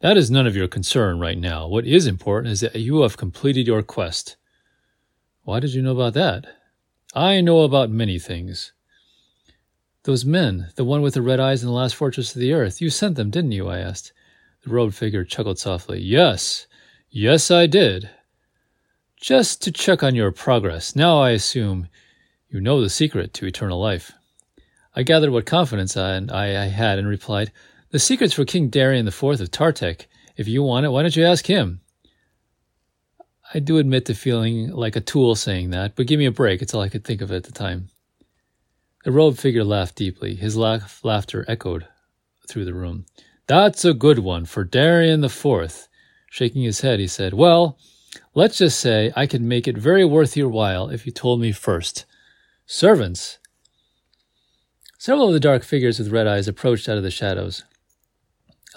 That 0.00 0.16
is 0.16 0.30
none 0.30 0.46
of 0.46 0.56
your 0.56 0.68
concern 0.68 1.20
right 1.20 1.38
now. 1.38 1.68
What 1.68 1.86
is 1.86 2.06
important 2.06 2.52
is 2.52 2.60
that 2.60 2.76
you 2.76 3.02
have 3.02 3.16
completed 3.16 3.66
your 3.66 3.82
quest. 3.82 4.36
Why 5.42 5.60
did 5.60 5.74
you 5.74 5.82
know 5.82 5.92
about 5.92 6.14
that? 6.14 6.46
I 7.14 7.40
know 7.40 7.60
about 7.60 7.90
many 7.90 8.18
things. 8.18 8.72
Those 10.04 10.24
men, 10.24 10.70
the 10.76 10.84
one 10.84 11.02
with 11.02 11.14
the 11.14 11.22
red 11.22 11.40
eyes 11.40 11.62
in 11.62 11.68
the 11.68 11.74
last 11.74 11.94
fortress 11.94 12.34
of 12.34 12.40
the 12.40 12.52
earth, 12.52 12.80
you 12.80 12.88
sent 12.88 13.16
them, 13.16 13.30
didn't 13.30 13.52
you? 13.52 13.68
I 13.68 13.78
asked. 13.78 14.12
The 14.64 14.70
robed 14.70 14.94
figure 14.94 15.24
chuckled 15.24 15.58
softly. 15.58 16.00
Yes, 16.00 16.66
yes, 17.10 17.50
I 17.50 17.66
did. 17.66 18.10
Just 19.16 19.62
to 19.62 19.72
check 19.72 20.02
on 20.02 20.14
your 20.14 20.32
progress. 20.32 20.96
Now 20.96 21.20
I 21.20 21.30
assume 21.30 21.88
you 22.48 22.60
know 22.60 22.80
the 22.80 22.90
secret 22.90 23.34
to 23.34 23.46
eternal 23.46 23.78
life. 23.78 24.12
I 24.96 25.02
gathered 25.02 25.30
what 25.30 25.46
confidence 25.46 25.96
I, 25.96 26.16
I, 26.30 26.62
I 26.62 26.66
had 26.66 26.98
and 26.98 27.06
replied, 27.06 27.52
The 27.90 27.98
secret's 27.98 28.34
for 28.34 28.44
King 28.44 28.68
Darian 28.68 29.08
IV 29.08 29.22
of 29.22 29.50
Tartek. 29.50 30.06
If 30.36 30.46
you 30.46 30.62
want 30.62 30.86
it, 30.86 30.90
why 30.90 31.02
don't 31.02 31.16
you 31.16 31.24
ask 31.24 31.46
him? 31.46 31.80
I 33.52 33.58
do 33.58 33.78
admit 33.78 34.06
to 34.06 34.14
feeling 34.14 34.70
like 34.70 34.94
a 34.94 35.00
tool 35.00 35.34
saying 35.34 35.70
that, 35.70 35.96
but 35.96 36.06
give 36.06 36.20
me 36.20 36.26
a 36.26 36.30
break. 36.30 36.62
It's 36.62 36.72
all 36.72 36.82
I 36.82 36.88
could 36.88 37.04
think 37.04 37.20
of 37.20 37.32
at 37.32 37.42
the 37.42 37.52
time. 37.52 37.88
The 39.02 39.10
robed 39.10 39.40
figure 39.40 39.64
laughed 39.64 39.96
deeply. 39.96 40.36
His 40.36 40.56
laugh, 40.56 41.04
laughter 41.04 41.44
echoed 41.48 41.88
through 42.48 42.64
the 42.64 42.74
room. 42.74 43.06
That's 43.48 43.84
a 43.84 43.92
good 43.92 44.20
one 44.20 44.44
for 44.44 44.62
Darian 44.62 45.24
IV. 45.24 45.88
Shaking 46.30 46.62
his 46.62 46.82
head, 46.82 47.00
he 47.00 47.08
said, 47.08 47.34
Well, 47.34 47.76
let's 48.34 48.58
just 48.58 48.78
say 48.78 49.12
I 49.16 49.26
could 49.26 49.42
make 49.42 49.66
it 49.66 49.76
very 49.76 50.04
worth 50.04 50.36
your 50.36 50.48
while 50.48 50.90
if 50.90 51.06
you 51.06 51.12
told 51.12 51.40
me 51.40 51.50
first. 51.50 52.06
Servants! 52.66 53.38
Several 54.96 55.26
of 55.26 55.32
the 55.32 55.40
dark 55.40 55.64
figures 55.64 55.98
with 55.98 56.12
red 56.12 56.28
eyes 56.28 56.46
approached 56.46 56.88
out 56.88 56.96
of 56.96 57.02
the 57.02 57.10
shadows. 57.10 57.64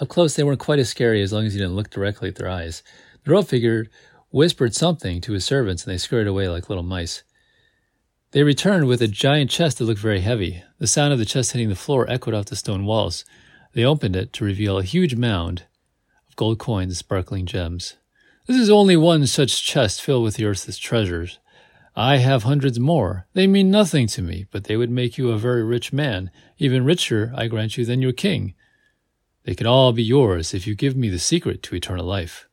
Up 0.00 0.08
close, 0.08 0.34
they 0.34 0.42
weren't 0.42 0.58
quite 0.58 0.80
as 0.80 0.88
scary 0.88 1.22
as 1.22 1.32
long 1.32 1.46
as 1.46 1.54
you 1.54 1.60
didn't 1.60 1.76
look 1.76 1.90
directly 1.90 2.28
at 2.28 2.34
their 2.34 2.48
eyes. 2.48 2.82
The 3.24 3.30
road 3.30 3.48
figure 3.48 3.86
whispered 4.30 4.74
something 4.74 5.20
to 5.20 5.32
his 5.32 5.44
servants, 5.44 5.84
and 5.84 5.92
they 5.92 5.98
scurried 5.98 6.26
away 6.26 6.48
like 6.48 6.68
little 6.68 6.82
mice. 6.82 7.22
They 8.32 8.42
returned 8.42 8.88
with 8.88 9.00
a 9.00 9.06
giant 9.06 9.50
chest 9.50 9.78
that 9.78 9.84
looked 9.84 10.00
very 10.00 10.20
heavy. 10.20 10.64
The 10.78 10.88
sound 10.88 11.12
of 11.12 11.20
the 11.20 11.24
chest 11.24 11.52
hitting 11.52 11.68
the 11.68 11.76
floor 11.76 12.10
echoed 12.10 12.34
off 12.34 12.46
the 12.46 12.56
stone 12.56 12.84
walls. 12.84 13.24
They 13.74 13.84
opened 13.84 14.16
it 14.16 14.32
to 14.32 14.44
reveal 14.44 14.78
a 14.78 14.82
huge 14.82 15.14
mound 15.14 15.66
of 16.28 16.34
gold 16.34 16.58
coins 16.58 16.90
and 16.90 16.96
sparkling 16.96 17.46
gems. 17.46 17.94
This 18.46 18.56
is 18.56 18.68
only 18.68 18.96
one 18.96 19.26
such 19.28 19.64
chest 19.64 20.02
filled 20.02 20.24
with 20.24 20.34
the 20.34 20.46
earth's 20.46 20.76
treasures. 20.78 21.38
I 21.94 22.16
have 22.16 22.42
hundreds 22.42 22.80
more. 22.80 23.28
They 23.34 23.46
mean 23.46 23.70
nothing 23.70 24.08
to 24.08 24.22
me, 24.22 24.46
but 24.50 24.64
they 24.64 24.76
would 24.76 24.90
make 24.90 25.16
you 25.16 25.30
a 25.30 25.38
very 25.38 25.62
rich 25.62 25.92
man, 25.92 26.32
even 26.58 26.84
richer, 26.84 27.32
I 27.36 27.46
grant 27.46 27.78
you, 27.78 27.84
than 27.84 28.02
your 28.02 28.12
king. 28.12 28.54
They 29.44 29.54
could 29.54 29.66
all 29.66 29.92
be 29.92 30.02
yours 30.02 30.54
if 30.54 30.66
you 30.66 30.74
give 30.74 30.96
me 30.96 31.08
the 31.08 31.18
secret 31.18 31.62
to 31.64 31.74
eternal 31.74 32.06
life. 32.06 32.48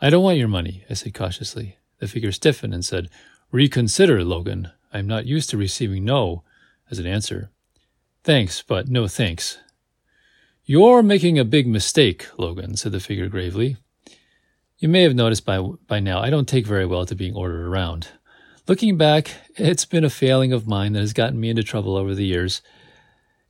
I 0.00 0.10
don't 0.10 0.22
want 0.22 0.38
your 0.38 0.48
money, 0.48 0.84
I 0.88 0.94
said 0.94 1.14
cautiously. 1.14 1.78
The 1.98 2.08
figure 2.08 2.32
stiffened 2.32 2.74
and 2.74 2.84
said, 2.84 3.08
Reconsider, 3.50 4.24
Logan. 4.24 4.70
I 4.92 4.98
am 4.98 5.06
not 5.06 5.26
used 5.26 5.50
to 5.50 5.56
receiving 5.56 6.04
no 6.04 6.44
as 6.90 6.98
an 6.98 7.06
answer. 7.06 7.50
Thanks, 8.22 8.62
but 8.62 8.88
no 8.88 9.08
thanks. 9.08 9.58
You're 10.64 11.02
making 11.02 11.38
a 11.38 11.44
big 11.44 11.66
mistake, 11.66 12.28
Logan, 12.38 12.76
said 12.76 12.92
the 12.92 13.00
figure 13.00 13.28
gravely. 13.28 13.76
You 14.78 14.88
may 14.88 15.02
have 15.02 15.14
noticed 15.14 15.44
by, 15.44 15.60
by 15.60 16.00
now 16.00 16.20
I 16.20 16.30
don't 16.30 16.48
take 16.48 16.66
very 16.66 16.86
well 16.86 17.06
to 17.06 17.14
being 17.14 17.34
ordered 17.34 17.66
around. 17.66 18.08
Looking 18.66 18.96
back, 18.96 19.30
it's 19.56 19.84
been 19.84 20.04
a 20.04 20.10
failing 20.10 20.52
of 20.52 20.66
mine 20.66 20.94
that 20.94 21.00
has 21.00 21.12
gotten 21.12 21.38
me 21.38 21.50
into 21.50 21.62
trouble 21.62 21.96
over 21.96 22.14
the 22.14 22.24
years. 22.24 22.62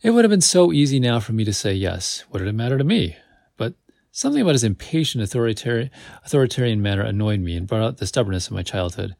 It 0.04 0.10
would 0.10 0.22
have 0.22 0.30
been 0.30 0.42
so 0.42 0.70
easy 0.70 1.00
now 1.00 1.18
for 1.18 1.32
me 1.32 1.46
to 1.46 1.52
say 1.54 1.72
yes. 1.72 2.24
What 2.28 2.40
did 2.40 2.48
it 2.48 2.52
matter 2.52 2.76
to 2.76 2.84
me? 2.84 3.16
But 3.56 3.72
something 4.12 4.42
about 4.42 4.52
his 4.52 4.62
impatient, 4.62 5.24
authoritarian, 5.24 5.88
authoritarian 6.26 6.82
manner 6.82 7.00
annoyed 7.00 7.40
me 7.40 7.56
and 7.56 7.66
brought 7.66 7.80
out 7.80 7.96
the 7.96 8.06
stubbornness 8.06 8.46
of 8.46 8.52
my 8.52 8.62
childhood. 8.62 9.16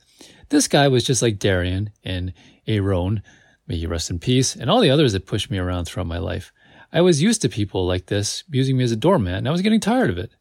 This 0.51 0.69
guy 0.69 0.89
was 0.89 1.03
just 1.03 1.23
like 1.23 1.39
Darian 1.39 1.89
and 2.05 2.35
Aaron, 2.67 3.23
may 3.67 3.79
he 3.79 3.87
rest 3.87 4.11
in 4.11 4.19
peace, 4.19 4.55
and 4.55 4.69
all 4.69 4.83
the 4.83 4.91
others 4.91 5.15
that 5.15 5.25
pushed 5.25 5.51
me 5.51 5.57
around 5.57 5.87
throughout 5.87 6.07
my 6.07 6.19
life. 6.19 6.53
I 6.93 7.01
was 7.01 7.23
used 7.23 7.41
to 7.41 7.49
people 7.49 7.87
like 7.87 8.07
this 8.07 8.45
using 8.51 8.77
me 8.77 8.85
as 8.85 8.93
a 8.93 8.97
doormat, 8.97 9.39
and 9.39 9.49
I 9.49 9.53
was 9.53 9.63
getting 9.63 9.81
tired 9.81 10.11
of 10.11 10.19
it. 10.19 10.33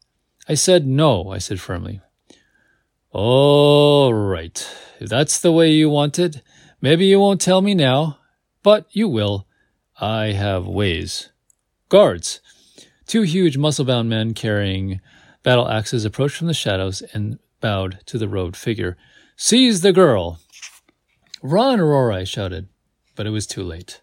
I 0.46 0.56
said 0.56 0.86
no, 0.86 1.30
I 1.30 1.38
said 1.38 1.58
firmly. 1.58 2.02
All 3.12 4.12
right, 4.12 4.62
if 5.00 5.08
that's 5.08 5.40
the 5.40 5.52
way 5.52 5.70
you 5.70 5.88
want 5.88 6.18
it, 6.18 6.42
maybe 6.82 7.06
you 7.06 7.18
won't 7.18 7.40
tell 7.40 7.62
me 7.62 7.74
now, 7.74 8.18
but 8.62 8.84
you 8.90 9.08
will. 9.08 9.46
I 10.00 10.32
have 10.32 10.66
ways. 10.66 11.30
Guards! 11.88 12.40
Two 13.06 13.22
huge 13.22 13.56
muscle 13.56 13.84
bound 13.84 14.08
men 14.08 14.34
carrying 14.34 15.00
battle 15.42 15.68
axes 15.68 16.04
approached 16.04 16.36
from 16.36 16.48
the 16.48 16.54
shadows 16.54 17.02
and 17.12 17.38
bowed 17.60 18.00
to 18.06 18.18
the 18.18 18.28
robed 18.28 18.56
figure. 18.56 18.96
Seize 19.36 19.82
the 19.82 19.92
girl! 19.92 20.40
Run, 21.42 21.78
Aurora, 21.78 22.16
I 22.16 22.24
shouted, 22.24 22.68
but 23.14 23.26
it 23.26 23.30
was 23.30 23.46
too 23.46 23.62
late. 23.62 24.00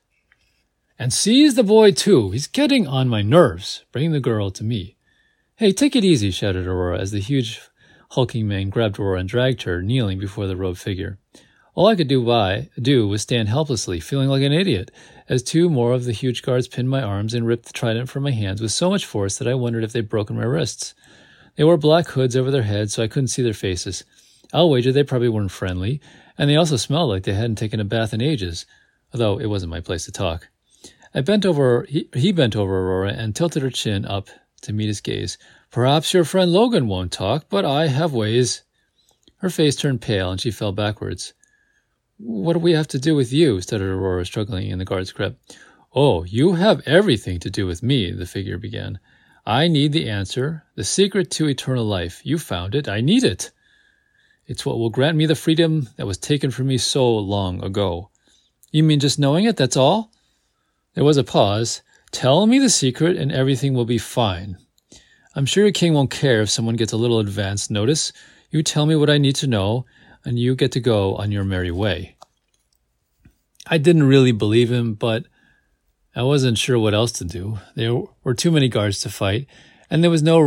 And 0.98 1.12
seize 1.12 1.56
the 1.56 1.64
boy 1.64 1.92
too. 1.92 2.32
He's 2.32 2.48
getting 2.48 2.88
on 2.88 3.10
my 3.10 3.22
nerves. 3.22 3.84
Bring 3.92 4.12
the 4.12 4.20
girl 4.20 4.52
to 4.52 4.64
me. 4.64 4.96
Hey, 5.56 5.72
take 5.72 5.96
it 5.96 6.06
easy, 6.06 6.32
shouted 6.32 6.68
Aurora 6.68 7.00
as 7.00 7.12
the 7.12 7.20
huge 7.20 7.60
hulking 8.12 8.48
man 8.48 8.70
grabbed 8.70 9.00
Aurora 9.00 9.20
and 9.20 9.30
dragged 9.30 9.64
her, 9.64 9.82
kneeling 9.82 10.20
before 10.20 10.48
the 10.48 10.56
robed 10.56 10.78
figure. 10.78 11.18
All 11.74 11.88
I 11.88 11.96
could 11.96 12.08
do 12.08 12.24
by 12.24 12.70
do 12.80 13.08
was 13.08 13.22
stand 13.22 13.48
helplessly, 13.48 14.00
feeling 14.00 14.28
like 14.28 14.44
an 14.44 14.52
idiot, 14.52 14.92
as 15.32 15.42
two 15.42 15.70
more 15.70 15.94
of 15.94 16.04
the 16.04 16.12
huge 16.12 16.42
guards 16.42 16.68
pinned 16.68 16.90
my 16.90 17.02
arms 17.02 17.34
and 17.34 17.48
ripped 17.48 17.66
the 17.66 17.72
trident 17.72 18.10
from 18.10 18.22
my 18.22 18.32
hands 18.32 18.62
with 18.62 18.74
so 18.74 18.90
much 18.90 19.06
force 19.06 19.38
that 19.38 19.48
I 19.48 19.54
wondered 19.54 19.86
if 19.86 19.94
they'd 19.94 20.10
broken 20.10 20.36
my 20.36 20.44
wrists. 20.44 20.94
They 21.56 21.64
wore 21.64 21.78
black 21.78 22.10
hoods 22.10 22.36
over 22.36 22.52
their 22.52 22.64
heads, 22.64 22.94
so 22.94 23.02
I 23.02 23.08
couldn't 23.08 23.30
see 23.30 23.42
their 23.42 23.54
faces. 23.54 24.04
I'll 24.52 24.70
wager 24.70 24.92
they 24.92 25.06
probably 25.06 25.30
weren't 25.30 25.52
friendly, 25.52 26.02
and 26.38 26.50
they 26.50 26.58
also 26.58 26.76
smelled 26.76 27.10
like 27.10 27.24
they 27.24 27.34
hadn't 27.34 27.56
taken 27.56 27.80
a 27.80 27.86
bath 27.86 28.14
in 28.14 28.22
ages, 28.22 28.66
although 29.14 29.40
it 29.40 29.46
wasn't 29.46 29.70
my 29.70 29.80
place 29.80 30.04
to 30.04 30.12
talk. 30.12 30.50
I 31.16 31.22
bent 31.22 31.46
over, 31.46 31.86
he, 31.88 32.10
he 32.14 32.34
bent 32.34 32.58
over 32.58 32.80
Aurora 32.80 33.14
and 33.14 33.34
tilted 33.34 33.64
her 33.64 33.70
chin 33.70 34.06
up 34.06 34.28
to 34.64 34.74
meet 34.74 34.88
his 34.88 35.00
gaze. 35.00 35.38
Perhaps 35.72 36.14
your 36.14 36.26
friend 36.26 36.52
Logan 36.52 36.90
won't 36.90 37.14
talk, 37.14 37.46
but 37.48 37.64
I 37.64 37.88
have 37.88 38.12
ways. 38.12 38.64
Her 39.38 39.50
face 39.50 39.78
turned 39.78 40.02
pale 40.02 40.30
and 40.30 40.42
she 40.42 40.52
fell 40.52 40.74
backwards. 40.74 41.34
What 42.24 42.54
do 42.54 42.60
we 42.60 42.74
have 42.74 42.88
to 42.90 43.00
do 43.00 43.16
with 43.16 43.34
you? 43.34 43.62
stuttered 43.62 43.90
Aurora, 43.90 44.24
struggling 44.28 44.70
in 44.70 44.78
the 44.78 44.86
guard's 44.86 45.12
grip. 45.12 45.40
Oh, 45.96 46.24
you 46.24 46.54
have 46.54 46.88
everything 46.88 47.40
to 47.40 47.50
do 47.50 47.66
with 47.66 47.82
me, 47.82 48.12
the 48.12 48.28
figure 48.28 48.60
began. 48.60 49.00
I 49.44 49.68
need 49.68 49.92
the 49.92 50.08
answer, 50.08 50.64
the 50.76 50.84
secret 50.84 51.32
to 51.32 51.50
eternal 51.50 51.84
life. 51.84 52.22
You 52.24 52.38
found 52.38 52.76
it. 52.76 52.88
I 52.88 53.02
need 53.02 53.24
it. 53.24 53.50
It's 54.46 54.68
what 54.68 54.78
will 54.78 54.92
grant 54.92 55.18
me 55.18 55.26
the 55.26 55.34
freedom 55.34 55.90
that 55.96 56.06
was 56.06 56.20
taken 56.20 56.52
from 56.52 56.68
me 56.68 56.78
so 56.78 57.10
long 57.12 57.64
ago. 57.64 58.12
You 58.72 58.84
mean 58.84 59.00
just 59.00 59.18
knowing 59.18 59.46
it, 59.46 59.58
that's 59.58 59.76
all? 59.76 60.12
There 60.94 61.04
was 61.04 61.18
a 61.18 61.24
pause. 61.24 61.82
Tell 62.12 62.46
me 62.46 62.60
the 62.60 62.70
secret 62.70 63.18
and 63.18 63.32
everything 63.32 63.74
will 63.74 63.86
be 63.86 63.98
fine. 63.98 64.58
I'm 65.36 65.48
sure 65.48 65.64
your 65.64 65.74
king 65.74 65.96
won't 65.96 66.12
care 66.12 66.44
if 66.44 66.52
someone 66.52 66.76
gets 66.76 66.94
a 66.94 66.98
little 66.98 67.20
advance 67.20 67.72
notice. 67.72 68.14
You 68.52 68.62
tell 68.62 68.86
me 68.86 68.96
what 68.96 69.10
I 69.10 69.18
need 69.18 69.38
to 69.38 69.48
know, 69.48 69.86
and 70.26 70.40
you 70.40 70.56
get 70.56 70.72
to 70.74 70.80
go 70.80 71.16
on 71.16 71.32
your 71.32 71.44
merry 71.44 71.72
way. 71.72 72.16
I 73.68 73.78
didn't 73.78 74.04
really 74.04 74.32
believe 74.32 74.72
him, 74.72 74.94
but 74.94 75.26
I 76.16 76.24
wasn't 76.24 76.58
sure 76.58 76.78
what 76.78 76.94
else 76.94 77.12
to 77.14 77.26
do. 77.26 77.60
There 77.76 78.02
were 78.24 78.34
too 78.34 78.52
many 78.52 78.68
guards 78.68 79.00
to 79.02 79.10
fight, 79.10 79.48
and 79.90 80.04
there 80.04 80.12
was 80.12 80.24
no 80.24 80.40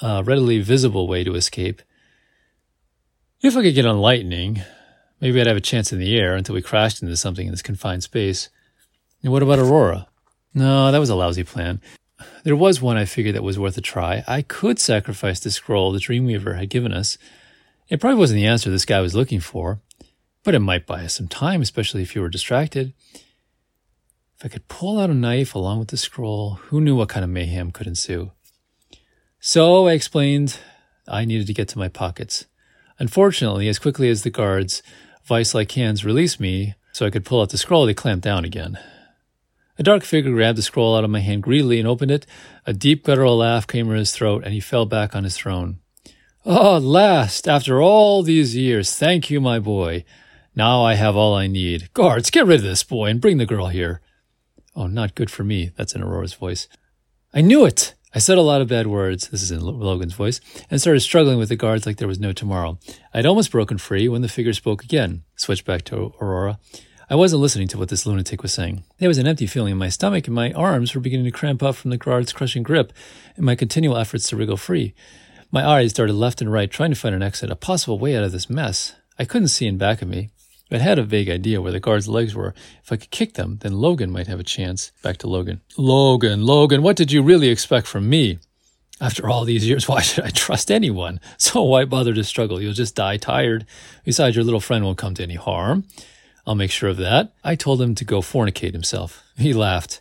uh, 0.00 0.22
readily 0.24 0.60
visible 0.60 1.08
way 1.08 1.24
to 1.24 1.34
escape. 1.34 1.82
If 3.42 3.56
I 3.56 3.62
could 3.62 3.74
get 3.74 3.86
on 3.86 3.98
lightning, 3.98 4.62
maybe 5.20 5.40
I'd 5.40 5.46
have 5.46 5.56
a 5.56 5.60
chance 5.60 5.92
in 5.92 5.98
the 5.98 6.16
air 6.18 6.36
until 6.36 6.54
we 6.54 6.62
crashed 6.62 7.02
into 7.02 7.16
something 7.16 7.46
in 7.46 7.52
this 7.52 7.62
confined 7.62 8.02
space. 8.02 8.50
And 9.22 9.32
what 9.32 9.42
about 9.42 9.58
Aurora? 9.58 10.08
No, 10.54 10.92
that 10.92 10.98
was 10.98 11.10
a 11.10 11.14
lousy 11.14 11.44
plan. 11.44 11.80
There 12.44 12.56
was 12.56 12.82
one 12.82 12.96
I 12.96 13.04
figured 13.04 13.34
that 13.34 13.42
was 13.42 13.58
worth 13.58 13.76
a 13.78 13.80
try. 13.80 14.22
I 14.26 14.42
could 14.42 14.78
sacrifice 14.78 15.40
the 15.40 15.50
scroll 15.50 15.92
the 15.92 15.98
Dreamweaver 15.98 16.58
had 16.58 16.70
given 16.70 16.92
us. 16.92 17.16
It 17.90 18.00
probably 18.00 18.18
wasn't 18.18 18.36
the 18.36 18.46
answer 18.46 18.70
this 18.70 18.84
guy 18.84 19.00
was 19.00 19.16
looking 19.16 19.40
for, 19.40 19.80
but 20.44 20.54
it 20.54 20.60
might 20.60 20.86
buy 20.86 21.04
us 21.04 21.14
some 21.14 21.26
time, 21.26 21.60
especially 21.60 22.02
if 22.02 22.14
you 22.14 22.22
were 22.22 22.28
distracted. 22.28 22.94
If 24.38 24.44
I 24.44 24.48
could 24.48 24.68
pull 24.68 25.00
out 25.00 25.10
a 25.10 25.14
knife 25.14 25.56
along 25.56 25.80
with 25.80 25.88
the 25.88 25.96
scroll, 25.96 26.54
who 26.68 26.80
knew 26.80 26.94
what 26.94 27.08
kind 27.08 27.24
of 27.24 27.30
mayhem 27.30 27.72
could 27.72 27.88
ensue? 27.88 28.30
So 29.40 29.88
I 29.88 29.92
explained 29.92 30.58
I 31.08 31.24
needed 31.24 31.48
to 31.48 31.52
get 31.52 31.66
to 31.68 31.78
my 31.78 31.88
pockets. 31.88 32.46
Unfortunately, 33.00 33.68
as 33.68 33.80
quickly 33.80 34.08
as 34.08 34.22
the 34.22 34.30
guards' 34.30 34.84
vice 35.24 35.52
like 35.52 35.72
hands 35.72 36.04
released 36.04 36.38
me 36.38 36.74
so 36.92 37.04
I 37.04 37.10
could 37.10 37.24
pull 37.24 37.42
out 37.42 37.50
the 37.50 37.58
scroll, 37.58 37.86
they 37.86 37.94
clamped 37.94 38.24
down 38.24 38.44
again. 38.44 38.78
A 39.78 39.82
dark 39.82 40.04
figure 40.04 40.32
grabbed 40.32 40.58
the 40.58 40.62
scroll 40.62 40.94
out 40.94 41.04
of 41.04 41.10
my 41.10 41.20
hand 41.20 41.42
greedily 41.42 41.80
and 41.80 41.88
opened 41.88 42.12
it. 42.12 42.24
A 42.66 42.72
deep 42.72 43.04
guttural 43.04 43.38
laugh 43.38 43.66
came 43.66 43.88
from 43.88 43.96
his 43.96 44.12
throat, 44.12 44.44
and 44.44 44.54
he 44.54 44.60
fell 44.60 44.86
back 44.86 45.16
on 45.16 45.24
his 45.24 45.36
throne. 45.36 45.79
Oh, 46.46 46.76
at 46.76 46.82
last, 46.82 47.46
after 47.46 47.82
all 47.82 48.22
these 48.22 48.56
years, 48.56 48.96
thank 48.96 49.28
you, 49.28 49.42
my 49.42 49.58
boy. 49.58 50.04
Now 50.56 50.82
I 50.82 50.94
have 50.94 51.14
all 51.14 51.34
I 51.34 51.46
need. 51.46 51.92
Guards, 51.92 52.30
get 52.30 52.46
rid 52.46 52.60
of 52.60 52.62
this 52.62 52.82
boy 52.82 53.10
and 53.10 53.20
bring 53.20 53.36
the 53.36 53.44
girl 53.44 53.66
here. 53.66 54.00
Oh, 54.74 54.86
not 54.86 55.14
good 55.14 55.30
for 55.30 55.44
me. 55.44 55.70
That's 55.76 55.94
in 55.94 56.02
Aurora's 56.02 56.32
voice. 56.32 56.66
I 57.34 57.42
knew 57.42 57.66
it. 57.66 57.94
I 58.14 58.20
said 58.20 58.38
a 58.38 58.42
lot 58.42 58.62
of 58.62 58.68
bad 58.68 58.86
words, 58.86 59.28
this 59.28 59.42
is 59.42 59.50
in 59.50 59.60
Logan's 59.60 60.14
voice, 60.14 60.40
and 60.70 60.80
started 60.80 61.00
struggling 61.00 61.38
with 61.38 61.50
the 61.50 61.56
guards 61.56 61.84
like 61.84 61.98
there 61.98 62.08
was 62.08 62.18
no 62.18 62.32
tomorrow. 62.32 62.78
I'd 63.12 63.26
almost 63.26 63.52
broken 63.52 63.76
free 63.76 64.08
when 64.08 64.22
the 64.22 64.28
figure 64.28 64.54
spoke 64.54 64.82
again. 64.82 65.24
Switched 65.36 65.66
back 65.66 65.82
to 65.84 66.14
Aurora. 66.22 66.58
I 67.10 67.16
wasn't 67.16 67.42
listening 67.42 67.68
to 67.68 67.78
what 67.78 67.90
this 67.90 68.06
lunatic 68.06 68.42
was 68.42 68.54
saying. 68.54 68.82
There 68.98 69.08
was 69.08 69.18
an 69.18 69.26
empty 69.26 69.46
feeling 69.46 69.72
in 69.72 69.78
my 69.78 69.90
stomach, 69.90 70.26
and 70.26 70.34
my 70.34 70.52
arms 70.52 70.94
were 70.94 71.00
beginning 71.02 71.26
to 71.26 71.30
cramp 71.32 71.62
up 71.62 71.76
from 71.76 71.90
the 71.90 71.98
guard's 71.98 72.32
crushing 72.32 72.62
grip 72.62 72.92
and 73.36 73.44
my 73.44 73.54
continual 73.54 73.98
efforts 73.98 74.28
to 74.28 74.36
wriggle 74.36 74.56
free. 74.56 74.94
My 75.52 75.66
eyes 75.66 75.92
darted 75.92 76.14
left 76.14 76.40
and 76.40 76.52
right, 76.52 76.70
trying 76.70 76.90
to 76.90 76.96
find 76.96 77.14
an 77.14 77.24
exit, 77.24 77.50
a 77.50 77.56
possible 77.56 77.98
way 77.98 78.16
out 78.16 78.22
of 78.22 78.30
this 78.30 78.48
mess. 78.48 78.94
I 79.18 79.24
couldn't 79.24 79.48
see 79.48 79.66
in 79.66 79.78
back 79.78 80.00
of 80.00 80.08
me. 80.08 80.30
I 80.70 80.78
had 80.78 81.00
a 81.00 81.02
vague 81.02 81.28
idea 81.28 81.60
where 81.60 81.72
the 81.72 81.80
guard's 81.80 82.06
legs 82.06 82.36
were. 82.36 82.54
If 82.84 82.92
I 82.92 82.96
could 82.96 83.10
kick 83.10 83.34
them, 83.34 83.58
then 83.62 83.72
Logan 83.72 84.12
might 84.12 84.28
have 84.28 84.38
a 84.38 84.44
chance. 84.44 84.92
Back 85.02 85.16
to 85.18 85.26
Logan. 85.26 85.60
Logan, 85.76 86.46
Logan, 86.46 86.82
what 86.82 86.94
did 86.94 87.10
you 87.10 87.20
really 87.22 87.48
expect 87.48 87.88
from 87.88 88.08
me? 88.08 88.38
After 89.00 89.28
all 89.28 89.44
these 89.44 89.66
years, 89.66 89.88
why 89.88 90.02
should 90.02 90.24
I 90.24 90.30
trust 90.30 90.70
anyone? 90.70 91.18
So 91.36 91.62
why 91.62 91.84
bother 91.84 92.14
to 92.14 92.22
struggle? 92.22 92.62
You'll 92.62 92.72
just 92.72 92.94
die 92.94 93.16
tired. 93.16 93.66
Besides, 94.04 94.36
your 94.36 94.44
little 94.44 94.60
friend 94.60 94.84
won't 94.84 94.98
come 94.98 95.14
to 95.14 95.22
any 95.24 95.34
harm. 95.34 95.84
I'll 96.46 96.54
make 96.54 96.70
sure 96.70 96.90
of 96.90 96.96
that. 96.98 97.32
I 97.42 97.56
told 97.56 97.82
him 97.82 97.96
to 97.96 98.04
go 98.04 98.20
fornicate 98.20 98.72
himself. 98.72 99.24
He 99.36 99.52
laughed. 99.52 100.00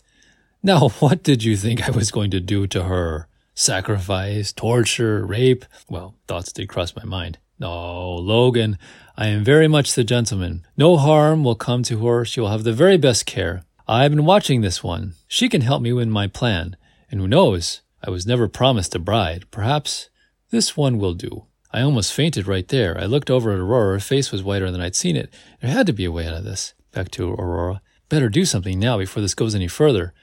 Now, 0.62 0.90
what 1.00 1.24
did 1.24 1.44
you 1.44 1.58
think 1.58 1.88
I 1.88 1.92
was 1.92 2.12
going 2.12 2.30
to 2.32 2.40
do 2.40 2.68
to 2.68 2.84
her? 2.84 3.29
Sacrifice, 3.60 4.54
torture, 4.54 5.26
rape? 5.26 5.66
Well, 5.90 6.16
thoughts 6.30 6.54
did 6.54 6.70
cross 6.70 6.96
my 6.96 7.04
mind. 7.04 7.40
No, 7.60 8.16
Logan, 8.16 8.78
I 9.18 9.28
am 9.28 9.44
very 9.44 9.68
much 9.68 9.96
the 9.96 10.06
gentleman. 10.06 10.66
No 10.78 10.96
harm 10.96 11.44
will 11.44 11.56
come 11.56 11.84
to 11.84 12.08
her. 12.08 12.24
She 12.24 12.40
will 12.40 12.52
have 12.52 12.64
the 12.64 12.72
very 12.72 12.96
best 12.96 13.26
care. 13.26 13.66
I 13.86 14.04
have 14.04 14.14
been 14.14 14.24
watching 14.24 14.62
this 14.62 14.82
one. 14.82 15.16
She 15.28 15.50
can 15.50 15.60
help 15.60 15.82
me 15.82 15.90
in 15.90 16.10
my 16.10 16.26
plan. 16.28 16.78
And 17.12 17.20
who 17.20 17.28
knows? 17.28 17.82
I 18.02 18.10
was 18.10 18.26
never 18.26 18.48
promised 18.48 18.96
a 18.96 19.00
bride. 19.00 19.44
Perhaps 19.52 20.10
this 20.52 20.78
one 20.78 20.98
will 20.98 21.14
do. 21.14 21.44
I 21.74 21.82
almost 21.82 22.14
fainted 22.14 22.48
right 22.48 22.70
there. 22.70 22.98
I 22.98 23.08
looked 23.08 23.30
over 23.30 23.52
at 23.52 23.60
Aurora. 23.60 23.96
Her 23.96 24.00
face 24.00 24.32
was 24.32 24.42
whiter 24.42 24.72
than 24.72 24.80
I'd 24.80 24.96
seen 24.96 25.18
it. 25.18 25.34
There 25.60 25.70
had 25.70 25.86
to 25.88 25.94
be 25.94 26.06
a 26.06 26.14
way 26.14 26.26
out 26.26 26.34
of 26.34 26.46
this. 26.46 26.76
Back 26.94 27.12
to 27.12 27.34
Aurora. 27.34 27.82
Better 28.08 28.30
do 28.30 28.46
something 28.46 28.80
now 28.80 28.98
before 28.98 29.22
this 29.22 29.36
goes 29.36 29.54
any 29.54 29.68
further. 29.68 30.14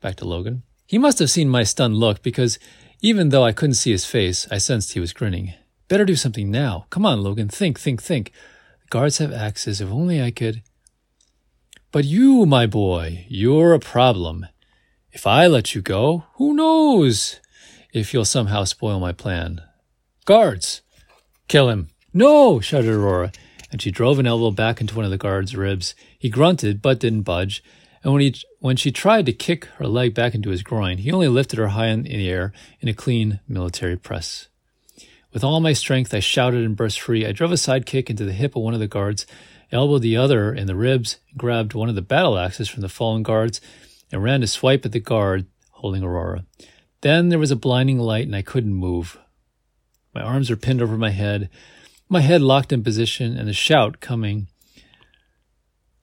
Back 0.00 0.16
to 0.16 0.24
Logan. 0.24 0.62
He 0.86 0.98
must 0.98 1.18
have 1.18 1.30
seen 1.30 1.48
my 1.48 1.64
stunned 1.64 1.96
look 1.96 2.22
because 2.22 2.60
even 3.06 3.28
though 3.28 3.44
I 3.44 3.52
couldn't 3.52 3.74
see 3.74 3.92
his 3.92 4.04
face, 4.04 4.48
I 4.50 4.58
sensed 4.58 4.94
he 4.94 4.98
was 4.98 5.12
grinning. 5.12 5.54
Better 5.86 6.04
do 6.04 6.16
something 6.16 6.50
now. 6.50 6.86
Come 6.90 7.06
on, 7.06 7.22
Logan. 7.22 7.48
Think, 7.48 7.78
think, 7.78 8.02
think. 8.02 8.32
The 8.82 8.88
guards 8.90 9.18
have 9.18 9.32
axes. 9.32 9.80
If 9.80 9.92
only 9.92 10.20
I 10.20 10.32
could. 10.32 10.64
But 11.92 12.04
you, 12.04 12.46
my 12.46 12.66
boy, 12.66 13.24
you're 13.28 13.74
a 13.74 13.78
problem. 13.78 14.46
If 15.12 15.24
I 15.24 15.46
let 15.46 15.72
you 15.72 15.82
go, 15.82 16.24
who 16.34 16.52
knows 16.52 17.38
if 17.92 18.12
you'll 18.12 18.24
somehow 18.24 18.64
spoil 18.64 18.98
my 18.98 19.12
plan. 19.12 19.62
Guards! 20.24 20.82
Kill 21.46 21.68
him. 21.68 21.90
No! 22.12 22.58
shouted 22.58 22.90
Aurora, 22.90 23.30
and 23.70 23.80
she 23.80 23.92
drove 23.92 24.18
an 24.18 24.26
elbow 24.26 24.50
back 24.50 24.80
into 24.80 24.96
one 24.96 25.04
of 25.04 25.12
the 25.12 25.16
guard's 25.16 25.54
ribs. 25.54 25.94
He 26.18 26.28
grunted, 26.28 26.82
but 26.82 26.98
didn't 26.98 27.22
budge, 27.22 27.62
and 28.06 28.12
when, 28.12 28.22
he, 28.22 28.34
when 28.60 28.76
she 28.76 28.92
tried 28.92 29.26
to 29.26 29.32
kick 29.32 29.64
her 29.78 29.88
leg 29.88 30.14
back 30.14 30.32
into 30.32 30.50
his 30.50 30.62
groin, 30.62 30.98
he 30.98 31.10
only 31.10 31.26
lifted 31.26 31.58
her 31.58 31.70
high 31.70 31.88
in 31.88 32.04
the 32.04 32.30
air 32.30 32.52
in 32.80 32.88
a 32.88 32.94
clean 32.94 33.40
military 33.48 33.96
press. 33.96 34.46
With 35.32 35.42
all 35.42 35.58
my 35.58 35.72
strength, 35.72 36.14
I 36.14 36.20
shouted 36.20 36.64
and 36.64 36.76
burst 36.76 37.00
free. 37.00 37.26
I 37.26 37.32
drove 37.32 37.50
a 37.50 37.56
side 37.56 37.84
kick 37.84 38.08
into 38.08 38.24
the 38.24 38.32
hip 38.32 38.54
of 38.54 38.62
one 38.62 38.74
of 38.74 38.78
the 38.78 38.86
guards, 38.86 39.26
elbowed 39.72 40.02
the 40.02 40.16
other 40.16 40.54
in 40.54 40.68
the 40.68 40.76
ribs, 40.76 41.18
grabbed 41.36 41.74
one 41.74 41.88
of 41.88 41.96
the 41.96 42.00
battle 42.00 42.38
axes 42.38 42.68
from 42.68 42.82
the 42.82 42.88
fallen 42.88 43.24
guards, 43.24 43.60
and 44.12 44.22
ran 44.22 44.40
to 44.40 44.46
swipe 44.46 44.86
at 44.86 44.92
the 44.92 45.00
guard 45.00 45.46
holding 45.72 46.04
Aurora. 46.04 46.44
Then 47.00 47.30
there 47.30 47.40
was 47.40 47.50
a 47.50 47.56
blinding 47.56 47.98
light, 47.98 48.26
and 48.26 48.36
I 48.36 48.42
couldn't 48.42 48.72
move. 48.72 49.18
My 50.14 50.20
arms 50.22 50.48
were 50.48 50.54
pinned 50.54 50.80
over 50.80 50.96
my 50.96 51.10
head, 51.10 51.50
my 52.08 52.20
head 52.20 52.40
locked 52.40 52.72
in 52.72 52.84
position, 52.84 53.36
and 53.36 53.48
the 53.48 53.52
shout 53.52 54.00
coming 54.00 54.46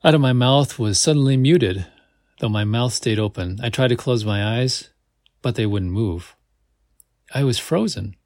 out 0.04 0.14
of 0.14 0.20
my 0.20 0.34
mouth 0.34 0.78
was 0.78 1.00
suddenly 1.00 1.38
muted 1.38 1.86
though 2.44 2.50
my 2.50 2.66
mouth 2.66 2.92
stayed 2.92 3.20
open. 3.20 3.58
I 3.64 3.70
tried 3.70 3.88
to 3.88 3.96
close 3.96 4.26
my 4.26 4.60
eyes, 4.60 4.90
but 5.42 5.56
they 5.56 5.66
wouldn't 5.66 5.94
move. 5.94 6.36
I 7.34 7.46
was 7.46 7.58
frozen. 7.58 8.18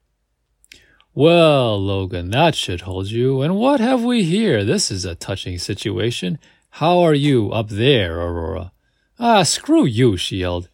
Well, 1.14 1.80
Logan, 1.80 2.30
that 2.30 2.56
should 2.56 2.80
hold 2.80 3.12
you. 3.12 3.42
And 3.42 3.54
what 3.54 3.78
have 3.78 4.02
we 4.02 4.24
here? 4.24 4.64
This 4.64 4.90
is 4.90 5.04
a 5.04 5.14
touching 5.14 5.56
situation. 5.56 6.40
How 6.70 6.98
are 6.98 7.14
you 7.14 7.52
up 7.52 7.68
there, 7.68 8.18
Aurora? 8.18 8.72
Ah, 9.20 9.44
screw 9.44 9.84
you, 9.84 10.16
she 10.16 10.38
yelled. 10.38 10.68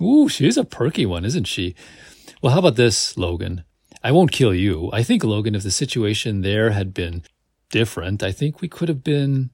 Ooh, 0.00 0.30
she's 0.30 0.56
a 0.56 0.64
perky 0.64 1.04
one, 1.04 1.26
isn't 1.26 1.44
she? 1.44 1.74
Well, 2.40 2.54
how 2.54 2.60
about 2.60 2.76
this, 2.76 3.18
Logan? 3.18 3.64
I 4.02 4.12
won't 4.12 4.32
kill 4.32 4.54
you. 4.54 4.88
I 4.94 5.02
think, 5.02 5.22
Logan, 5.22 5.54
if 5.54 5.62
the 5.62 5.70
situation 5.70 6.40
there 6.40 6.70
had 6.70 6.94
been 6.94 7.22
different, 7.70 8.22
I 8.22 8.32
think 8.32 8.62
we 8.62 8.68
could 8.68 8.88
have 8.88 9.04
been 9.04 9.50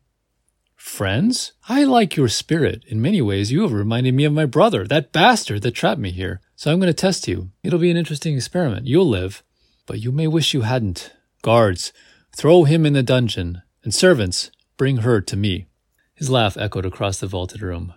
Friends, 0.84 1.54
I 1.66 1.82
like 1.82 2.14
your 2.14 2.28
spirit. 2.28 2.84
In 2.86 3.02
many 3.02 3.20
ways, 3.20 3.50
you 3.50 3.62
have 3.62 3.72
reminded 3.72 4.14
me 4.14 4.24
of 4.26 4.32
my 4.32 4.44
brother, 4.44 4.86
that 4.86 5.12
bastard 5.12 5.62
that 5.62 5.72
trapped 5.72 5.98
me 5.98 6.12
here. 6.12 6.40
So 6.54 6.70
I'm 6.70 6.78
going 6.78 6.86
to 6.86 6.94
test 6.94 7.26
you. 7.26 7.50
It'll 7.64 7.80
be 7.80 7.90
an 7.90 7.96
interesting 7.96 8.36
experiment. 8.36 8.86
You'll 8.86 9.08
live, 9.08 9.42
but 9.86 10.00
you 10.00 10.12
may 10.12 10.28
wish 10.28 10.54
you 10.54 10.60
hadn't. 10.60 11.12
Guards, 11.42 11.92
throw 12.36 12.62
him 12.62 12.86
in 12.86 12.92
the 12.92 13.02
dungeon, 13.02 13.62
and 13.82 13.92
servants, 13.92 14.52
bring 14.76 14.98
her 14.98 15.20
to 15.22 15.36
me. 15.36 15.66
His 16.14 16.30
laugh 16.30 16.56
echoed 16.56 16.86
across 16.86 17.18
the 17.18 17.26
vaulted 17.26 17.62
room. 17.62 17.94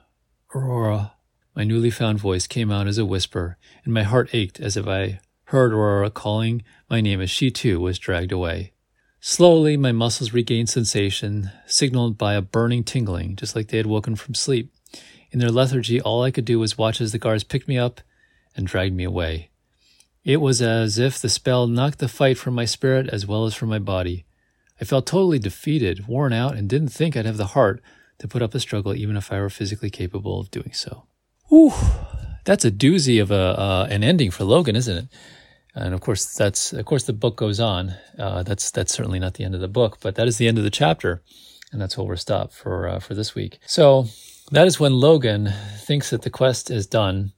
Aurora. 0.55 1.11
My 1.55 1.65
newly 1.65 1.91
found 1.91 2.19
voice 2.19 2.47
came 2.47 2.71
out 2.71 2.87
as 2.87 2.97
a 2.97 3.05
whisper, 3.05 3.57
and 3.83 3.93
my 3.93 4.03
heart 4.03 4.29
ached 4.33 4.59
as 4.59 4.75
if 4.75 4.87
I 4.87 5.19
heard 5.43 5.73
Aurora 5.73 6.09
calling 6.09 6.63
my 6.89 7.01
name 7.01 7.21
as 7.21 7.29
she 7.29 7.51
too 7.51 7.81
was 7.81 7.99
dragged 7.99 8.31
away. 8.31 8.71
Slowly, 9.29 9.75
my 9.75 9.91
muscles 9.91 10.31
regained 10.31 10.69
sensation, 10.69 11.51
signaled 11.65 12.17
by 12.17 12.35
a 12.35 12.41
burning 12.41 12.85
tingling, 12.85 13.35
just 13.35 13.57
like 13.57 13.67
they 13.67 13.75
had 13.75 13.85
woken 13.85 14.15
from 14.15 14.33
sleep. 14.33 14.73
In 15.31 15.39
their 15.39 15.51
lethargy, 15.51 15.99
all 15.99 16.23
I 16.23 16.31
could 16.31 16.45
do 16.45 16.59
was 16.59 16.77
watch 16.77 17.01
as 17.01 17.11
the 17.11 17.17
guards 17.17 17.43
picked 17.43 17.67
me 17.67 17.77
up 17.77 17.99
and 18.55 18.65
dragged 18.65 18.95
me 18.95 19.03
away. 19.03 19.49
It 20.23 20.37
was 20.37 20.61
as 20.61 20.97
if 20.97 21.19
the 21.19 21.27
spell 21.27 21.67
knocked 21.67 21.99
the 21.99 22.07
fight 22.07 22.37
from 22.37 22.55
my 22.55 22.63
spirit 22.63 23.09
as 23.09 23.27
well 23.27 23.43
as 23.43 23.53
from 23.53 23.67
my 23.67 23.79
body. 23.79 24.25
I 24.79 24.85
felt 24.85 25.05
totally 25.05 25.39
defeated, 25.39 26.07
worn 26.07 26.31
out, 26.31 26.55
and 26.55 26.69
didn't 26.69 26.93
think 26.93 27.17
I'd 27.17 27.25
have 27.25 27.35
the 27.35 27.47
heart 27.47 27.81
to 28.19 28.29
put 28.29 28.41
up 28.41 28.55
a 28.55 28.61
struggle 28.61 28.95
even 28.95 29.17
if 29.17 29.29
I 29.29 29.41
were 29.41 29.49
physically 29.49 29.89
capable 29.89 30.39
of 30.39 30.51
doing 30.51 30.71
so. 30.71 31.03
Whew, 31.49 31.73
that's 32.45 32.63
a 32.63 32.71
doozy 32.71 33.21
of 33.21 33.29
a 33.31 33.59
uh, 33.59 33.87
an 33.89 34.05
ending 34.05 34.31
for 34.31 34.45
Logan, 34.45 34.77
isn't 34.77 34.97
it? 34.97 35.09
And 35.79 35.93
of 35.93 36.01
course, 36.01 36.33
that's 36.33 36.73
of 36.73 36.85
course 36.85 37.03
the 37.03 37.13
book 37.13 37.35
goes 37.35 37.59
on. 37.59 37.93
Uh, 38.17 38.41
that's 38.41 38.71
that's 38.71 38.93
certainly 38.93 39.19
not 39.19 39.35
the 39.35 39.43
end 39.43 39.53
of 39.53 39.61
the 39.61 39.67
book, 39.67 39.99
but 40.01 40.15
that 40.15 40.27
is 40.27 40.37
the 40.37 40.47
end 40.47 40.57
of 40.57 40.63
the 40.63 40.71
chapter, 40.71 41.21
and 41.71 41.79
that's 41.79 41.95
where 41.97 42.07
we're 42.07 42.15
stopped 42.15 42.53
for 42.53 42.87
uh, 42.87 42.99
for 42.99 43.13
this 43.13 43.35
week. 43.35 43.59
So 43.67 44.07
that 44.51 44.65
is 44.65 44.79
when 44.79 44.93
Logan 44.93 45.53
thinks 45.85 46.09
that 46.09 46.23
the 46.23 46.31
quest 46.31 46.71
is 46.71 46.87
done, 46.87 47.31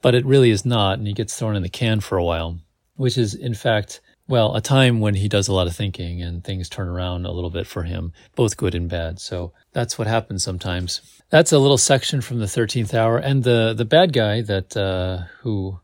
but 0.00 0.14
it 0.14 0.24
really 0.24 0.50
is 0.50 0.64
not, 0.64 0.98
and 0.98 1.06
he 1.06 1.12
gets 1.12 1.38
thrown 1.38 1.56
in 1.56 1.62
the 1.62 1.68
can 1.68 2.00
for 2.00 2.16
a 2.16 2.24
while, 2.24 2.58
which 2.96 3.18
is 3.18 3.34
in 3.34 3.54
fact 3.54 4.00
well 4.26 4.56
a 4.56 4.60
time 4.62 5.00
when 5.00 5.14
he 5.14 5.28
does 5.28 5.48
a 5.48 5.52
lot 5.52 5.66
of 5.66 5.76
thinking 5.76 6.22
and 6.22 6.42
things 6.42 6.70
turn 6.70 6.88
around 6.88 7.26
a 7.26 7.32
little 7.32 7.50
bit 7.50 7.66
for 7.66 7.82
him, 7.82 8.14
both 8.34 8.56
good 8.56 8.74
and 8.74 8.88
bad. 8.88 9.20
So 9.20 9.52
that's 9.74 9.98
what 9.98 10.08
happens 10.08 10.42
sometimes. 10.42 11.02
That's 11.28 11.52
a 11.52 11.58
little 11.58 11.76
section 11.76 12.22
from 12.22 12.38
the 12.38 12.48
thirteenth 12.48 12.94
hour, 12.94 13.18
and 13.18 13.44
the 13.44 13.74
the 13.76 13.84
bad 13.84 14.14
guy 14.14 14.40
that 14.40 14.74
uh, 14.74 15.24
who 15.42 15.80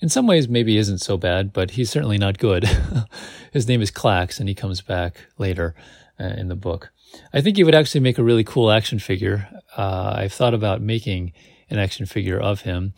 in 0.00 0.08
some 0.08 0.26
ways 0.26 0.48
maybe 0.48 0.76
isn't 0.76 0.98
so 0.98 1.16
bad, 1.16 1.52
but 1.52 1.72
he's 1.72 1.90
certainly 1.90 2.18
not 2.18 2.38
good. 2.38 2.68
His 3.52 3.66
name 3.66 3.82
is 3.82 3.90
Clax, 3.90 4.38
and 4.38 4.48
he 4.48 4.54
comes 4.54 4.80
back 4.80 5.26
later 5.38 5.74
uh, 6.20 6.24
in 6.24 6.48
the 6.48 6.56
book. 6.56 6.90
I 7.32 7.40
think 7.40 7.56
he 7.56 7.64
would 7.64 7.74
actually 7.74 8.00
make 8.00 8.18
a 8.18 8.22
really 8.22 8.44
cool 8.44 8.70
action 8.70 8.98
figure. 8.98 9.48
Uh, 9.76 10.14
I've 10.16 10.32
thought 10.32 10.54
about 10.54 10.82
making 10.82 11.32
an 11.70 11.78
action 11.78 12.06
figure 12.06 12.38
of 12.38 12.62
him. 12.62 12.92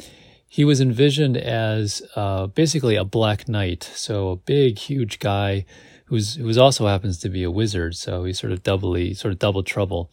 He 0.49 0.65
was 0.65 0.81
envisioned 0.81 1.37
as 1.37 2.03
uh, 2.17 2.49
basically 2.49 2.97
a 2.97 3.05
black 3.05 3.49
knight, 3.49 3.85
so 3.95 4.31
a 4.31 4.37
big, 4.37 4.79
huge 4.79 5.21
guy 5.21 5.65
who's 6.07 6.35
who's 6.35 6.59
also 6.59 6.89
happens 6.89 7.19
to 7.19 7.29
be 7.29 7.45
a 7.45 7.51
wizard. 7.51 7.95
So 7.95 8.25
he's 8.25 8.41
sort 8.41 8.53
of 8.53 8.65
doubly, 8.65 9.15
sort 9.15 9.33
of 9.33 9.39
double 9.39 9.63
trouble. 9.63 10.11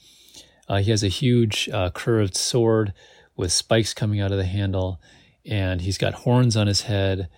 Uh, 0.69 0.77
he 0.77 0.91
has 0.91 1.03
a 1.03 1.07
huge 1.07 1.69
uh, 1.73 1.89
curved 1.89 2.35
sword 2.37 2.93
with 3.35 3.51
spikes 3.51 3.93
coming 3.95 4.19
out 4.19 4.31
of 4.31 4.37
the 4.37 4.45
handle 4.45 5.01
and 5.47 5.81
he's 5.81 5.97
got 5.97 6.13
horns 6.13 6.57
on 6.57 6.67
his 6.67 6.81
head 6.81 7.29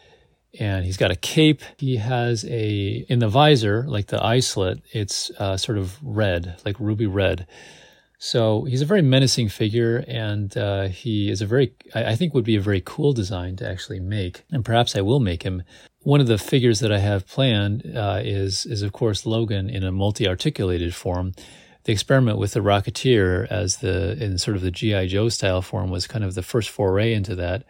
and 0.58 0.86
he's 0.86 0.98
got 0.98 1.12
a 1.12 1.16
cape. 1.16 1.62
He 1.78 1.98
has 1.98 2.44
a, 2.46 3.06
in 3.08 3.20
the 3.20 3.28
visor, 3.28 3.86
like 3.88 4.08
the 4.08 4.24
eye 4.24 4.40
slit, 4.40 4.82
it's 4.92 5.30
uh, 5.38 5.58
sort 5.58 5.78
of 5.78 5.98
red, 6.02 6.60
like 6.66 6.80
ruby 6.80 7.06
red. 7.06 7.46
So 8.22 8.66
he's 8.66 8.82
a 8.82 8.86
very 8.86 9.02
menacing 9.02 9.48
figure, 9.48 10.04
and 10.06 10.56
uh, 10.58 10.90
he 10.90 11.30
is 11.30 11.42
a 11.42 11.46
very, 11.46 11.74
I, 11.96 12.18
think, 12.18 12.34
would 12.34 12.44
be 12.44 12.58
a 12.58 12.62
very 12.62 12.82
cool 12.84 13.14
design 13.14 13.56
to 13.58 13.70
actually 13.70 14.02
make. 14.02 14.44
And 14.52 14.66
perhaps 14.66 14.96
I 14.96 15.02
will 15.02 15.22
make 15.22 15.44
him. 15.44 15.64
One 16.02 16.20
of 16.20 16.28
the 16.28 16.38
figures 16.38 16.82
that 16.82 16.92
I 16.92 17.00
have 17.00 17.28
planned 17.28 17.90
uh, 17.96 18.20
is, 18.22 18.66
is 18.66 18.82
of 18.82 18.92
course, 18.92 19.26
Logan 19.26 19.70
in 19.70 19.86
a 19.86 19.92
multi-articulated 19.92 20.94
form. 20.94 21.34
The 21.86 21.94
experiment 21.94 22.38
with 22.38 22.52
the 22.52 22.60
Rocketeer 22.60 23.48
as 23.50 23.78
the 23.78 24.22
in 24.22 24.38
sort 24.38 24.58
of 24.58 24.64
the 24.64 24.72
GI 24.72 25.08
Joe 25.08 25.30
style 25.30 25.62
form 25.62 25.90
was 25.90 26.06
kind 26.06 26.26
of 26.26 26.36
the 26.36 26.44
first 26.44 26.70
foray 26.70 27.14
into 27.14 27.36
that 27.36 27.64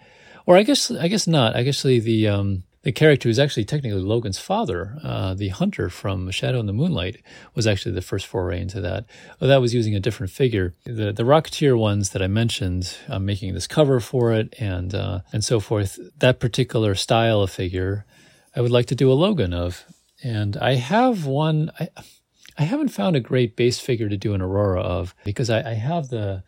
or 0.50 0.58
I 0.58 0.64
guess 0.64 0.90
I 0.90 1.08
guess 1.08 1.28
not. 1.28 1.56
Actually, 1.56 2.00
the 2.00 2.28
um, 2.28 2.64
the 2.82 2.92
character 2.92 3.30
who's 3.30 3.38
actually 3.38 3.66
technically 3.66 4.02
Logan's 4.02 4.40
father, 4.40 4.98
uh, 5.04 5.36
the 5.36 5.50
hunter 5.50 5.92
from 5.92 6.32
Shadow 6.32 6.60
in 6.60 6.66
the 6.66 6.74
Moonlight, 6.74 7.22
was 7.54 7.68
actually 7.68 7.92
the 7.92 8.02
first 8.02 8.26
foray 8.26 8.60
into 8.60 8.82
that. 8.82 9.06
Well, 9.40 9.48
that 9.48 9.62
was 9.62 9.76
using 9.76 9.94
a 9.94 10.00
different 10.00 10.32
figure. 10.32 10.74
The 10.86 11.14
the 11.14 11.24
Rocketeer 11.24 11.78
ones 11.78 12.10
that 12.10 12.24
I 12.24 12.28
mentioned, 12.28 12.98
I'm 13.08 13.28
making 13.28 13.54
this 13.54 13.68
cover 13.68 14.00
for 14.00 14.34
it, 14.34 14.56
and 14.60 14.96
uh, 14.96 15.20
and 15.32 15.46
so 15.46 15.60
forth. 15.60 16.00
That 16.18 16.40
particular 16.40 16.96
style 16.96 17.42
of 17.44 17.52
figure, 17.52 18.08
I 18.56 18.62
would 18.62 18.72
like 18.72 18.88
to 18.88 18.96
do 18.96 19.12
a 19.12 19.14
Logan 19.14 19.54
of, 19.54 19.86
and 20.24 20.58
I 20.58 20.74
have 20.76 21.28
one. 21.28 21.70
I, 21.80 21.90
I 22.58 22.64
haven't 22.64 22.90
found 22.90 23.16
a 23.16 23.20
great 23.22 23.56
base 23.56 23.80
figure 23.80 24.10
to 24.10 24.18
do 24.18 24.34
an 24.34 24.42
Aurora 24.42 24.82
of 24.82 25.14
because 25.26 25.52
I, 25.52 25.62
I 25.62 25.74
have 25.76 26.10
the 26.10 26.42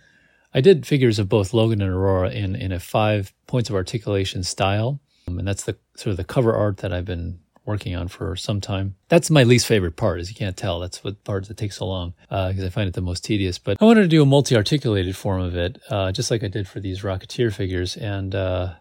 I 0.53 0.61
did 0.61 0.85
figures 0.85 1.19
of 1.19 1.29
both 1.29 1.53
Logan 1.53 1.81
and 1.81 1.91
Aurora 1.91 2.31
in, 2.31 2.55
in 2.55 2.71
a 2.71 2.79
five 2.79 3.33
points 3.47 3.69
of 3.69 3.75
articulation 3.75 4.43
style. 4.43 4.99
Um, 5.27 5.39
and 5.39 5.47
that's 5.47 5.63
the 5.63 5.77
sort 5.95 6.11
of 6.11 6.17
the 6.17 6.23
cover 6.23 6.53
art 6.53 6.77
that 6.77 6.91
I've 6.93 7.05
been 7.05 7.39
working 7.65 7.95
on 7.95 8.07
for 8.07 8.35
some 8.35 8.59
time. 8.59 8.95
That's 9.07 9.29
my 9.29 9.43
least 9.43 9.67
favorite 9.67 9.95
part, 9.95 10.19
as 10.19 10.29
you 10.29 10.35
can't 10.35 10.57
tell. 10.57 10.79
That's 10.79 11.03
what 11.03 11.23
part 11.23 11.47
that 11.47 11.57
takes 11.57 11.77
so 11.77 11.87
long 11.87 12.13
because 12.29 12.63
uh, 12.63 12.65
I 12.65 12.69
find 12.69 12.87
it 12.87 12.95
the 12.95 13.01
most 13.01 13.23
tedious. 13.23 13.59
But 13.59 13.77
I 13.81 13.85
wanted 13.85 14.01
to 14.01 14.07
do 14.07 14.21
a 14.21 14.25
multi-articulated 14.25 15.15
form 15.15 15.41
of 15.41 15.55
it, 15.55 15.79
uh, 15.89 16.11
just 16.11 16.31
like 16.31 16.43
I 16.43 16.47
did 16.47 16.67
for 16.67 16.79
these 16.79 17.01
Rocketeer 17.01 17.53
figures, 17.53 17.95
and 17.95 18.33
uh, 18.33 18.73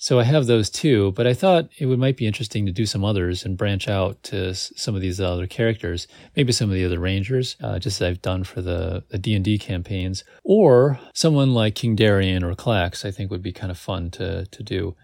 so 0.00 0.20
I 0.20 0.22
have 0.24 0.46
those 0.46 0.70
too, 0.70 1.10
but 1.12 1.26
I 1.26 1.34
thought 1.34 1.70
it 1.76 1.86
would 1.86 1.98
might 1.98 2.16
be 2.16 2.26
interesting 2.28 2.64
to 2.66 2.72
do 2.72 2.86
some 2.86 3.04
others 3.04 3.44
and 3.44 3.58
branch 3.58 3.88
out 3.88 4.22
to 4.24 4.54
some 4.54 4.94
of 4.94 5.00
these 5.00 5.20
other 5.20 5.48
characters, 5.48 6.06
maybe 6.36 6.52
some 6.52 6.70
of 6.70 6.74
the 6.76 6.84
other 6.84 7.00
Rangers, 7.00 7.56
uh, 7.60 7.80
just 7.80 8.00
as 8.00 8.06
I've 8.06 8.22
done 8.22 8.44
for 8.44 8.62
the 8.62 9.02
D 9.20 9.34
and 9.34 9.44
D 9.44 9.58
campaigns, 9.58 10.22
or 10.44 11.00
someone 11.14 11.52
like 11.52 11.74
King 11.74 11.96
Darien 11.96 12.44
or 12.44 12.54
Clax. 12.54 13.04
I 13.04 13.10
think 13.10 13.32
would 13.32 13.42
be 13.42 13.52
kind 13.52 13.72
of 13.72 13.78
fun 13.78 14.12
to 14.12 14.46
to 14.46 14.62
do. 14.62 14.94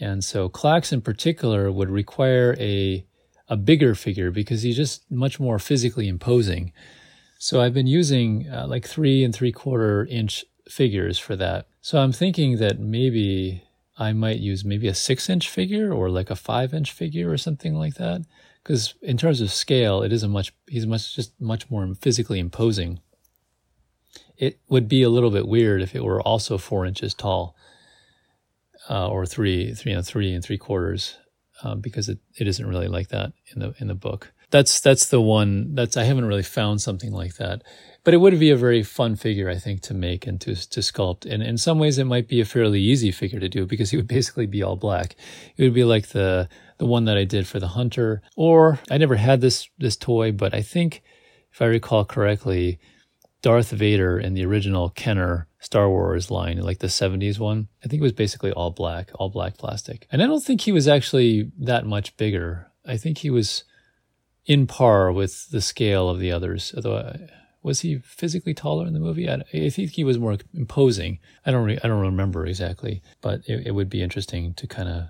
And 0.00 0.24
so 0.24 0.48
Clax 0.48 0.90
in 0.90 1.02
particular 1.02 1.70
would 1.70 1.90
require 1.90 2.56
a 2.58 3.06
a 3.48 3.58
bigger 3.58 3.94
figure 3.94 4.30
because 4.30 4.62
he's 4.62 4.76
just 4.76 5.10
much 5.10 5.38
more 5.38 5.58
physically 5.58 6.08
imposing. 6.08 6.72
So 7.38 7.60
I've 7.60 7.74
been 7.74 7.86
using 7.86 8.48
uh, 8.48 8.66
like 8.66 8.88
three 8.88 9.22
and 9.22 9.34
three 9.34 9.52
quarter 9.52 10.06
inch 10.06 10.46
figures 10.66 11.18
for 11.18 11.36
that. 11.36 11.66
So 11.82 11.98
I'm 11.98 12.12
thinking 12.12 12.56
that 12.56 12.78
maybe 12.78 13.64
I 13.96 14.12
might 14.12 14.40
use 14.40 14.64
maybe 14.64 14.88
a 14.88 14.94
six 14.94 15.30
inch 15.30 15.48
figure 15.48 15.92
or 15.92 16.10
like 16.10 16.30
a 16.30 16.36
five 16.36 16.74
inch 16.74 16.90
figure 16.92 17.30
or 17.30 17.38
something 17.38 17.74
like 17.74 17.94
that. 17.94 18.22
Because 18.62 18.94
in 19.02 19.16
terms 19.16 19.40
of 19.40 19.52
scale, 19.52 20.02
it 20.02 20.12
is 20.12 20.22
a 20.22 20.28
much, 20.28 20.52
he's 20.66 20.86
much, 20.86 21.14
just 21.14 21.38
much 21.40 21.70
more 21.70 21.94
physically 22.00 22.38
imposing. 22.38 23.00
It 24.36 24.58
would 24.68 24.88
be 24.88 25.02
a 25.02 25.10
little 25.10 25.30
bit 25.30 25.46
weird 25.46 25.82
if 25.82 25.94
it 25.94 26.02
were 26.02 26.20
also 26.22 26.58
four 26.58 26.86
inches 26.86 27.14
tall, 27.14 27.54
uh, 28.88 29.08
or 29.08 29.26
three, 29.26 29.74
three, 29.74 29.92
know, 29.92 30.02
three 30.02 30.32
and 30.32 30.42
three 30.42 30.58
quarters, 30.58 31.16
uh, 31.62 31.74
because 31.74 32.08
it, 32.08 32.18
it 32.36 32.48
isn't 32.48 32.66
really 32.66 32.88
like 32.88 33.08
that 33.08 33.32
in 33.54 33.60
the, 33.60 33.74
in 33.78 33.88
the 33.88 33.94
book. 33.94 34.32
That's, 34.54 34.80
that's 34.80 35.06
the 35.06 35.20
one 35.20 35.74
that's, 35.74 35.96
I 35.96 36.04
haven't 36.04 36.26
really 36.26 36.42
found 36.44 36.80
something 36.80 37.12
like 37.12 37.34
that 37.36 37.62
but 38.04 38.12
it 38.12 38.18
would 38.18 38.38
be 38.38 38.50
a 38.50 38.56
very 38.56 38.82
fun 38.82 39.16
figure, 39.16 39.48
I 39.48 39.56
think, 39.56 39.80
to 39.82 39.94
make 39.94 40.26
and 40.26 40.40
to 40.42 40.54
to 40.54 40.80
sculpt. 40.80 41.24
And 41.24 41.42
in 41.42 41.56
some 41.56 41.78
ways, 41.78 41.98
it 41.98 42.04
might 42.04 42.28
be 42.28 42.40
a 42.40 42.44
fairly 42.44 42.80
easy 42.80 43.10
figure 43.10 43.40
to 43.40 43.48
do 43.48 43.66
because 43.66 43.90
he 43.90 43.96
would 43.96 44.08
basically 44.18 44.46
be 44.46 44.62
all 44.62 44.76
black. 44.76 45.16
It 45.56 45.64
would 45.64 45.74
be 45.74 45.84
like 45.84 46.08
the 46.08 46.48
the 46.78 46.86
one 46.86 47.06
that 47.06 47.16
I 47.16 47.24
did 47.24 47.46
for 47.46 47.58
the 47.58 47.68
hunter. 47.68 48.22
Or 48.36 48.78
I 48.90 48.98
never 48.98 49.16
had 49.16 49.40
this 49.40 49.68
this 49.78 49.96
toy, 49.96 50.32
but 50.32 50.54
I 50.54 50.60
think 50.60 51.02
if 51.50 51.62
I 51.62 51.66
recall 51.66 52.04
correctly, 52.04 52.78
Darth 53.40 53.70
Vader 53.70 54.18
in 54.18 54.34
the 54.34 54.44
original 54.44 54.90
Kenner 54.90 55.48
Star 55.60 55.88
Wars 55.88 56.30
line, 56.30 56.58
like 56.58 56.80
the 56.80 56.88
70s 56.88 57.38
one, 57.38 57.68
I 57.82 57.88
think 57.88 58.00
it 58.00 58.02
was 58.02 58.12
basically 58.12 58.52
all 58.52 58.70
black, 58.70 59.10
all 59.14 59.30
black 59.30 59.56
plastic. 59.56 60.06
And 60.10 60.22
I 60.22 60.26
don't 60.26 60.42
think 60.42 60.60
he 60.60 60.72
was 60.72 60.88
actually 60.88 61.52
that 61.60 61.86
much 61.86 62.16
bigger. 62.16 62.70
I 62.84 62.96
think 62.98 63.18
he 63.18 63.30
was 63.30 63.64
in 64.46 64.66
par 64.66 65.10
with 65.12 65.50
the 65.50 65.60
scale 65.60 66.08
of 66.08 66.18
the 66.18 66.30
others, 66.30 66.72
although 66.76 66.98
I, 66.98 67.30
was 67.62 67.80
he 67.80 67.98
physically 67.98 68.54
taller 68.54 68.86
in 68.86 68.92
the 68.92 69.00
movie? 69.00 69.28
I, 69.28 69.42
I 69.52 69.70
think 69.70 69.92
he 69.92 70.04
was 70.04 70.18
more 70.18 70.36
imposing. 70.52 71.18
I 71.46 71.50
don't 71.50 71.64
re, 71.64 71.78
I 71.82 71.88
don't 71.88 72.00
remember 72.00 72.46
exactly, 72.46 73.02
but 73.22 73.40
it, 73.46 73.68
it 73.68 73.70
would 73.72 73.88
be 73.88 74.02
interesting 74.02 74.54
to 74.54 74.66
kind 74.66 74.88
of 74.88 75.08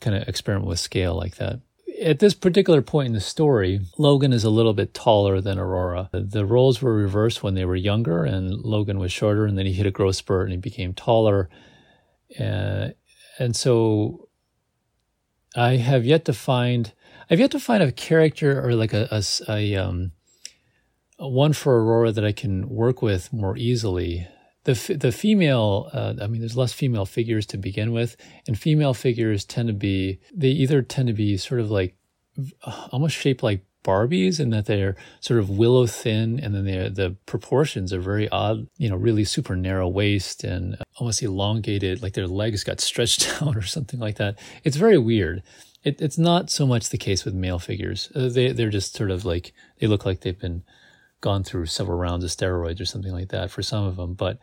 kind 0.00 0.16
of 0.16 0.26
experiment 0.28 0.68
with 0.68 0.78
scale 0.78 1.14
like 1.14 1.36
that. 1.36 1.60
At 2.00 2.20
this 2.20 2.32
particular 2.32 2.80
point 2.80 3.08
in 3.08 3.12
the 3.12 3.20
story, 3.20 3.80
Logan 3.98 4.32
is 4.32 4.44
a 4.44 4.50
little 4.50 4.72
bit 4.72 4.94
taller 4.94 5.40
than 5.40 5.58
Aurora. 5.58 6.08
The, 6.12 6.20
the 6.20 6.46
roles 6.46 6.80
were 6.80 6.94
reversed 6.94 7.42
when 7.42 7.54
they 7.54 7.66
were 7.66 7.76
younger, 7.76 8.24
and 8.24 8.62
Logan 8.64 8.98
was 8.98 9.12
shorter, 9.12 9.44
and 9.44 9.58
then 9.58 9.66
he 9.66 9.72
hit 9.72 9.84
a 9.84 9.90
growth 9.90 10.16
spurt 10.16 10.44
and 10.44 10.52
he 10.52 10.56
became 10.58 10.94
taller. 10.94 11.50
Uh, 12.38 12.90
and 13.38 13.54
so 13.54 14.28
I 15.56 15.76
have 15.76 16.06
yet 16.06 16.24
to 16.26 16.32
find 16.32 16.92
I've 17.30 17.38
yet 17.38 17.52
to 17.52 17.60
find 17.60 17.82
a 17.82 17.92
character 17.92 18.60
or 18.60 18.74
like 18.74 18.92
a, 18.92 19.08
a, 19.12 19.22
a 19.48 19.76
um, 19.76 20.12
one 21.18 21.52
for 21.52 21.80
Aurora 21.80 22.10
that 22.12 22.24
I 22.24 22.32
can 22.32 22.68
work 22.68 23.02
with 23.02 23.32
more 23.32 23.56
easily. 23.56 24.26
The 24.64 24.96
the 24.98 25.12
female, 25.12 25.88
uh, 25.92 26.14
I 26.20 26.26
mean, 26.26 26.40
there's 26.40 26.56
less 26.56 26.72
female 26.72 27.06
figures 27.06 27.46
to 27.46 27.56
begin 27.56 27.92
with, 27.92 28.16
and 28.46 28.58
female 28.58 28.94
figures 28.94 29.44
tend 29.44 29.68
to 29.68 29.74
be 29.74 30.20
they 30.34 30.48
either 30.48 30.82
tend 30.82 31.08
to 31.08 31.14
be 31.14 31.36
sort 31.36 31.60
of 31.60 31.70
like 31.70 31.96
almost 32.92 33.16
shaped 33.16 33.42
like 33.42 33.64
Barbies 33.82 34.38
in 34.38 34.50
that 34.50 34.66
they're 34.66 34.94
sort 35.20 35.40
of 35.40 35.48
willow 35.48 35.86
thin, 35.86 36.38
and 36.40 36.54
then 36.54 36.64
the 36.64 37.16
proportions 37.24 37.94
are 37.94 38.00
very 38.00 38.28
odd. 38.28 38.66
You 38.76 38.90
know, 38.90 38.96
really 38.96 39.24
super 39.24 39.56
narrow 39.56 39.88
waist 39.88 40.44
and 40.44 40.76
almost 40.96 41.22
elongated, 41.22 42.02
like 42.02 42.12
their 42.12 42.26
legs 42.26 42.62
got 42.62 42.80
stretched 42.80 43.26
out 43.42 43.56
or 43.56 43.62
something 43.62 43.98
like 43.98 44.16
that. 44.16 44.38
It's 44.64 44.76
very 44.76 44.98
weird. 44.98 45.42
It, 45.82 46.00
it's 46.00 46.18
not 46.18 46.50
so 46.50 46.66
much 46.66 46.90
the 46.90 46.98
case 46.98 47.24
with 47.24 47.34
male 47.34 47.58
figures. 47.58 48.10
Uh, 48.14 48.28
they 48.28 48.52
they're 48.52 48.70
just 48.70 48.94
sort 48.94 49.10
of 49.10 49.24
like 49.24 49.52
they 49.78 49.86
look 49.86 50.04
like 50.04 50.20
they've 50.20 50.38
been 50.38 50.62
gone 51.20 51.44
through 51.44 51.66
several 51.66 51.98
rounds 51.98 52.24
of 52.24 52.30
steroids 52.30 52.80
or 52.80 52.84
something 52.84 53.12
like 53.12 53.28
that 53.28 53.50
for 53.50 53.62
some 53.62 53.84
of 53.84 53.96
them. 53.96 54.14
But 54.14 54.38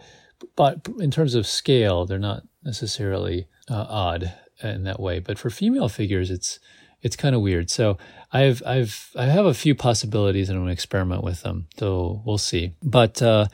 but 0.56 0.88
in 1.00 1.12
terms 1.12 1.36
of 1.36 1.47
scale, 1.47 2.06
they're 2.06 2.19
not 2.19 2.43
necessarily 2.63 3.47
uh, 3.69 3.86
odd 3.88 4.34
in 4.63 4.84
that 4.84 5.00
way. 5.00 5.19
But 5.19 5.39
for 5.39 5.50
female 5.50 5.89
figures, 5.89 6.32
it's 6.32 6.60
it's 7.02 7.15
kind 7.15 7.36
of 7.36 7.41
weird. 7.41 7.69
So 7.69 7.97
I've 8.32 8.63
I've 8.65 9.12
I 9.15 9.26
have 9.26 9.45
a 9.45 9.54
few 9.54 9.76
possibilities, 9.76 10.50
and 10.50 10.58
I'm 10.58 10.65
to 10.65 10.71
experiment 10.71 11.23
with 11.23 11.43
them. 11.43 11.67
So 11.78 12.21
we'll 12.26 12.38
see. 12.38 12.73
But 12.82 13.21
uh, 13.21 13.47